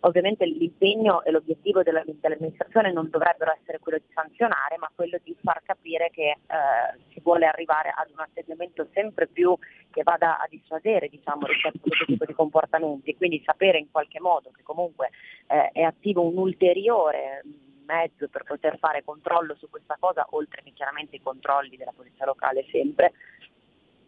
[0.00, 5.36] Ovviamente l'impegno e l'obiettivo della- dell'amministrazione non dovrebbero essere quello di sanzionare, ma quello di
[5.42, 9.56] far capire che eh, si vuole arrivare ad un atteggiamento sempre più
[9.90, 14.20] che vada a dissuadere diciamo, rispetto a questo tipo di comportamenti, quindi sapere in qualche
[14.20, 15.10] modo che comunque
[15.48, 17.42] eh, è attivo un ulteriore
[17.90, 22.24] mezzo per poter fare controllo su questa cosa, oltre che chiaramente i controlli della polizia
[22.24, 23.12] locale sempre,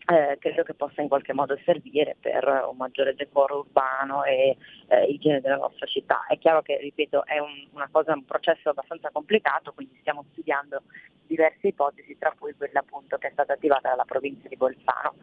[0.07, 4.57] eh, credo che possa in qualche modo servire per un maggiore decoro urbano e
[4.89, 6.27] eh, igiene della nostra città.
[6.27, 10.83] È chiaro che, ripeto, è un, cosa, un processo abbastanza complicato, quindi stiamo studiando
[11.27, 15.15] diverse ipotesi, tra cui quella appunto che è stata attivata dalla provincia di Bolzano.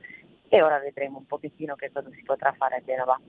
[0.48, 3.20] E ora vedremo un pochettino che cosa si potrà fare a Genova.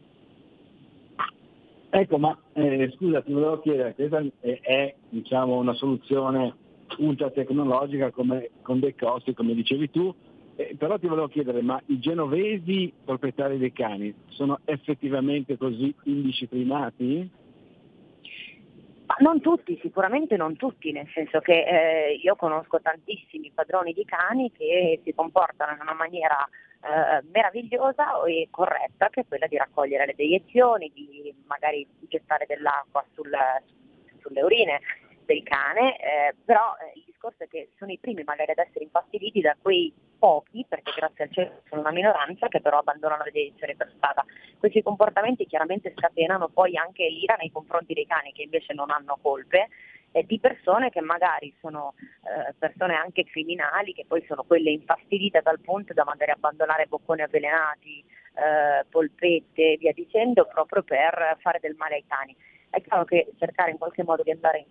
[1.92, 6.54] Ecco, ma eh, scusa, ti volevo chiedere, questa è, è, diciamo, una soluzione
[6.98, 10.14] ultra tecnologica come, con dei costi, come dicevi tu,
[10.60, 17.30] eh, però ti volevo chiedere, ma i genovesi proprietari dei cani sono effettivamente così indisciplinati?
[19.20, 24.52] Non tutti, sicuramente non tutti, nel senso che eh, io conosco tantissimi padroni di cani
[24.52, 26.46] che si comportano in una maniera
[26.82, 33.04] eh, meravigliosa e corretta, che è quella di raccogliere le deiezioni, di magari gettare dell'acqua
[33.14, 33.30] sul-
[34.20, 34.80] sulle urine
[35.24, 38.84] del cane, eh, però eh, il discorso è che sono i primi magari ad essere
[38.84, 43.32] infastiditi da quei pochi, perché grazie al cielo sono una minoranza, che però abbandonano le
[43.32, 44.24] deiezioni per strada.
[44.58, 49.18] Questi comportamenti chiaramente scatenano poi anche l'ira nei confronti dei cani che invece non hanno
[49.20, 49.68] colpe
[50.12, 55.40] e di persone che magari sono eh, persone anche criminali, che poi sono quelle infastidite
[55.42, 61.58] dal punto da magari abbandonare bocconi avvelenati, eh, polpette e via dicendo, proprio per fare
[61.60, 62.36] del male ai cani.
[62.68, 64.66] È chiaro che cercare in qualche modo di andare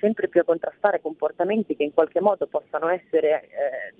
[0.00, 3.94] sempre più a contrastare comportamenti che in qualche modo possano essere eh,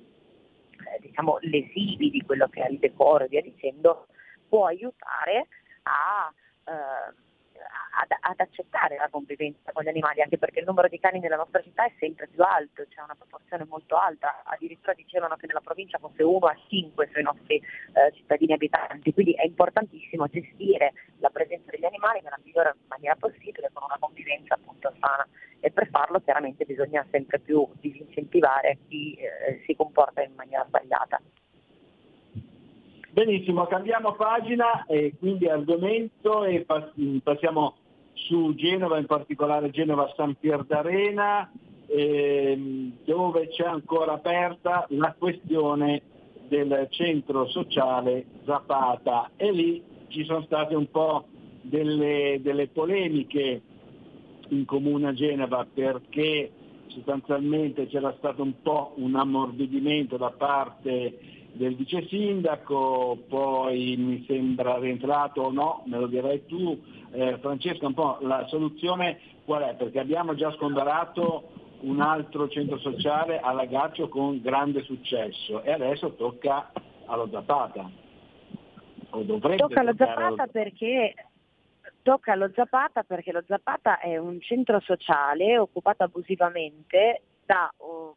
[1.01, 4.07] diciamo lesivi di quello che è il decoro e via dicendo,
[4.49, 5.49] può aiutare
[5.83, 6.33] a,
[6.65, 7.15] eh,
[8.01, 11.37] ad, ad accettare la convivenza con gli animali, anche perché il numero di cani nella
[11.37, 15.61] nostra città è sempre più alto, c'è una proporzione molto alta, addirittura dicevano che nella
[15.61, 21.31] provincia fosse 1 a 5 sui nostri eh, cittadini abitanti, quindi è importantissimo gestire la
[21.31, 25.27] presenza degli animali nella migliore maniera possibile con una convivenza appunto sana
[25.61, 31.21] e per farlo chiaramente bisogna sempre più disincentivare chi eh, si comporta in maniera sbagliata.
[33.13, 37.75] Benissimo, cambiamo pagina e quindi argomento e pas- passiamo
[38.15, 41.53] su Genova, in particolare Genova San Pier d'Arena,
[41.89, 46.01] ehm, dove c'è ancora aperta la questione
[46.49, 49.33] del centro sociale Zapata.
[49.37, 51.27] E lì ci sono state un po'
[51.61, 53.61] delle, delle polemiche
[54.49, 56.51] in comune a Genova perché
[56.87, 64.79] sostanzialmente c'era stato un po' un ammorbidimento da parte del vice sindaco, poi mi sembra
[64.79, 66.81] rientrato o no, me lo direi tu,
[67.13, 69.75] eh, Francesco, un po' la soluzione qual è?
[69.75, 71.51] Perché abbiamo già scondorato
[71.81, 76.71] un altro centro sociale a Lagaccio con grande successo e adesso tocca
[77.07, 77.91] allo Zapata.
[79.11, 81.15] Tocca allo Zapata perché
[82.03, 88.17] tocca allo Zapata perché lo Zapata è un centro sociale occupato abusivamente da oh,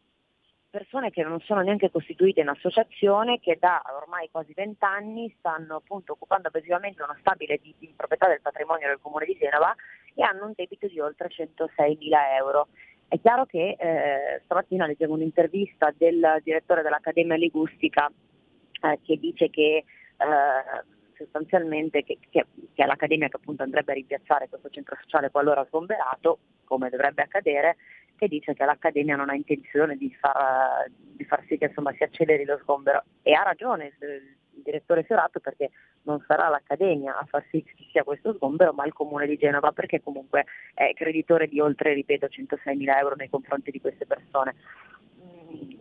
[0.75, 6.11] persone che non sono neanche costituite in associazione, che da ormai quasi vent'anni stanno appunto
[6.11, 9.73] occupando abusivamente una stabile di, di proprietà del patrimonio del comune di Genova
[10.13, 12.67] e hanno un debito di oltre 106 mila euro.
[13.07, 18.11] È chiaro che eh, stamattina leggevo un'intervista del direttore dell'Accademia Ligustica
[18.81, 20.83] eh, che dice che eh,
[21.15, 25.63] sostanzialmente che, che- che è l'Accademia che appunto andrebbe a rimpiazzare questo centro sociale qualora
[25.67, 27.77] sgomberato, come dovrebbe accadere,
[28.17, 32.03] che dice che l'Accademia non ha intenzione di far, di far sì che insomma, si
[32.03, 33.03] acceleri lo sgombero.
[33.21, 35.71] E ha ragione il, direttore Fiorato perché
[36.03, 39.37] non sarà l'Accademia a far sì che ci sia questo sgombero, ma il Comune di
[39.37, 44.05] Genova perché comunque è creditore di oltre, ripeto, 106 mila euro nei confronti di queste
[44.05, 44.55] persone.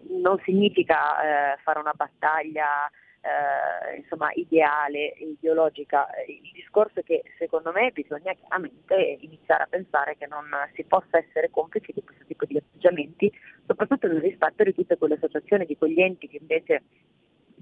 [0.09, 2.91] Non significa eh, fare una battaglia
[3.25, 6.07] eh, insomma, ideale, ideologica.
[6.27, 10.45] Il discorso è che secondo me bisogna chiaramente iniziare a pensare che non
[10.75, 13.33] si possa essere complici di questo tipo di atteggiamenti,
[13.67, 16.83] soprattutto nel rispetto di tutte quelle associazioni, di quegli enti che invece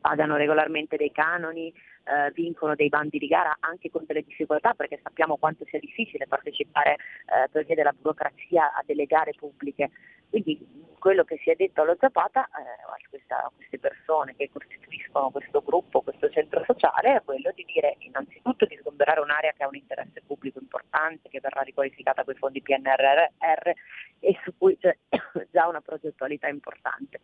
[0.02, 1.72] pagano regolarmente dei canoni,
[2.04, 6.26] eh, vincono dei bandi di gara anche con delle difficoltà perché sappiamo quanto sia difficile
[6.26, 9.90] partecipare eh, per via della burocrazia a delle gare pubbliche.
[10.28, 10.58] Quindi
[10.98, 15.62] quello che si è detto allo Zapata eh, questa- a queste persone che costituiscono questo
[15.62, 19.76] gruppo, questo centro sociale, è quello di dire innanzitutto di sgomberare un'area che ha un
[19.76, 23.70] interesse pubblico importante, che verrà riqualificata con i fondi PNRR
[24.20, 24.96] e su cui c'è
[25.50, 27.20] già una progettualità importante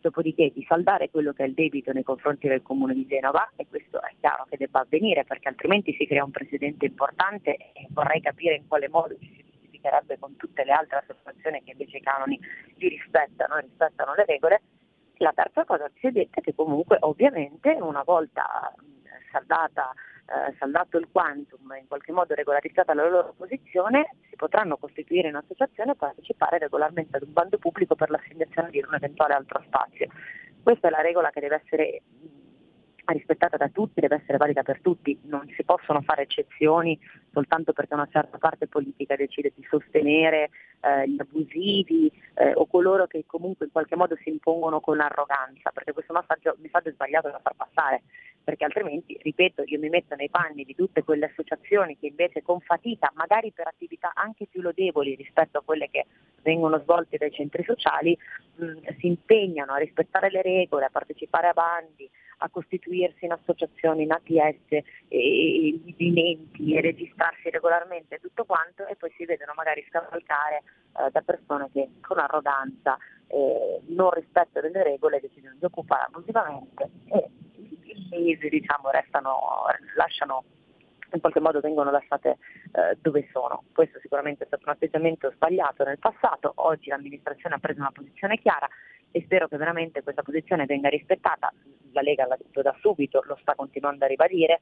[0.00, 3.66] dopodiché di saldare quello che è il debito nei confronti del Comune di Genova e
[3.68, 8.20] questo è chiaro che debba avvenire perché altrimenti si crea un precedente importante e vorrei
[8.20, 12.02] capire in quale modo ci si giustificherebbe con tutte le altre associazioni che invece i
[12.02, 12.38] canoni
[12.76, 14.62] li rispettano e rispettano le regole.
[15.20, 18.72] La terza cosa che si è detta è che comunque ovviamente una volta
[19.32, 19.92] saldata
[20.28, 25.36] eh, saldato il quantum in qualche modo regolarizzata la loro posizione, si potranno costituire in
[25.36, 30.08] associazione e partecipare regolarmente ad un bando pubblico per l'assegnazione di un eventuale altro spazio.
[30.62, 32.02] Questa è la regola che deve essere
[33.12, 36.98] rispettata da tutti, deve essere valida per tutti, non si possono fare eccezioni
[37.32, 43.06] soltanto perché una certa parte politica decide di sostenere eh, gli abusivi eh, o coloro
[43.06, 47.30] che comunque in qualche modo si impongono con arroganza, perché questo messaggio, messaggio è sbagliato
[47.30, 48.02] da far passare,
[48.42, 52.60] perché altrimenti, ripeto, io mi metto nei panni di tutte quelle associazioni che invece con
[52.60, 56.06] fatica, magari per attività anche più lodevoli rispetto a quelle che
[56.42, 58.16] vengono svolte dai centri sociali,
[58.54, 62.08] mh, si impegnano a rispettare le regole, a partecipare a bandi,
[62.38, 68.96] a costituirsi in associazioni, in ATS, e movimenti e registrarsi regolarmente e tutto quanto e
[68.96, 72.96] poi si vedono magari scavalcare eh, da persone che con arroganza,
[73.28, 79.64] eh, non rispetto delle regole decidono di occupare abusivamente e i mesi diciamo restano,
[79.96, 80.44] lasciano
[81.12, 82.36] in qualche modo vengono lasciate
[82.72, 83.64] eh, dove sono.
[83.72, 88.38] Questo sicuramente è stato un atteggiamento sbagliato nel passato, oggi l'amministrazione ha preso una posizione
[88.38, 88.68] chiara
[89.10, 91.52] e spero che veramente questa posizione venga rispettata.
[91.92, 94.60] La Lega l'ha detto da subito, lo sta continuando a ribadire,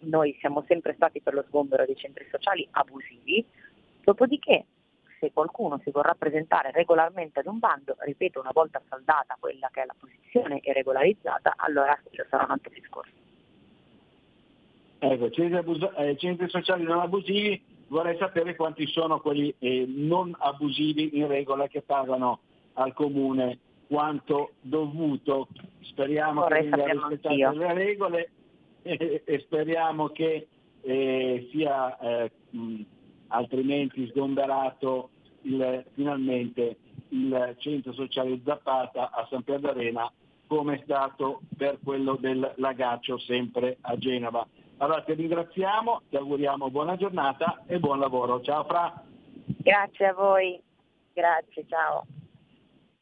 [0.00, 3.44] noi siamo sempre stati per lo sgombero dei centri sociali abusivi,
[4.02, 4.66] dopodiché
[5.18, 9.82] se qualcuno si vorrà presentare regolarmente ad un bando, ripeto una volta saldata quella che
[9.82, 11.98] è la posizione e regolarizzata, allora
[12.28, 13.12] sarà un altro discorso.
[14.98, 20.34] Ecco, centri, abus- eh, centri sociali non abusivi, vorrei sapere quanti sono quelli eh, non
[20.38, 22.40] abusivi in regola che pagano
[22.74, 25.48] al comune quanto dovuto.
[25.80, 27.50] Speriamo Vorrei che rispettate anch'io.
[27.52, 28.30] le regole
[28.82, 30.48] e, e speriamo che
[30.82, 32.80] eh, sia eh, mh,
[33.28, 35.10] altrimenti sgomberato
[35.42, 36.76] il- finalmente
[37.08, 40.10] il centro sociale Zappata a San Pier d'Arena
[40.46, 44.46] come è stato per quello del Lagaccio sempre a Genova.
[44.78, 48.40] Allora ti ringraziamo, ti auguriamo buona giornata e buon lavoro.
[48.42, 49.02] Ciao Fra.
[49.46, 50.60] Grazie a voi,
[51.12, 52.04] grazie, ciao.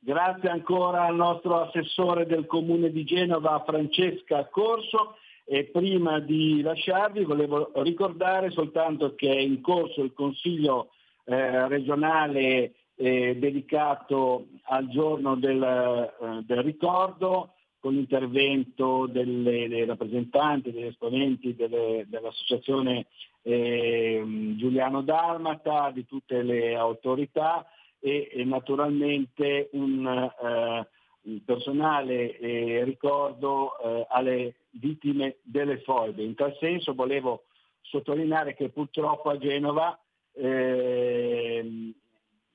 [0.05, 5.15] Grazie ancora al nostro assessore del comune di Genova Francesca Corso.
[5.45, 10.89] E prima di lasciarvi volevo ricordare soltanto che è in corso il consiglio
[11.25, 20.73] eh, regionale eh, dedicato al giorno del, eh, del ricordo con l'intervento delle, dei rappresentanti,
[20.73, 23.07] degli esponenti delle- dell'associazione
[23.43, 24.21] eh,
[24.57, 27.65] Giuliano Dalmata, di tutte le autorità
[28.05, 30.87] e, e naturalmente un, eh,
[31.45, 36.25] personale eh, ricordo eh, alle vittime delle foibe.
[36.25, 37.45] In tal senso volevo
[37.81, 39.97] sottolineare che purtroppo a Genova
[40.33, 41.95] ehm,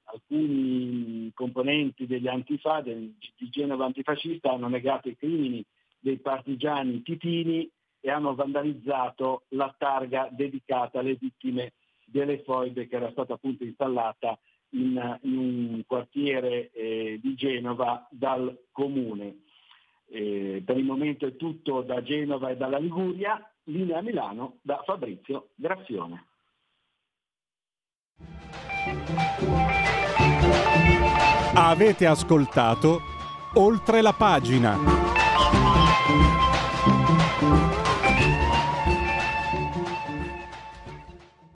[0.03, 5.64] alcuni componenti degli antifa, del, di Genova antifascista hanno negato i crimini
[5.99, 7.69] dei partigiani titini
[8.02, 11.74] e hanno vandalizzato la targa dedicata alle vittime
[12.06, 14.38] delle foibe che era stata appunto installata
[14.72, 19.44] in, in un quartiere eh, di Genova dal comune.
[20.10, 25.49] Eh, per il momento è tutto da Genova e dalla Liguria, linea Milano da Fabrizio
[25.56, 26.26] Graffione.
[31.53, 32.99] Avete ascoltato
[33.56, 35.07] oltre la pagina.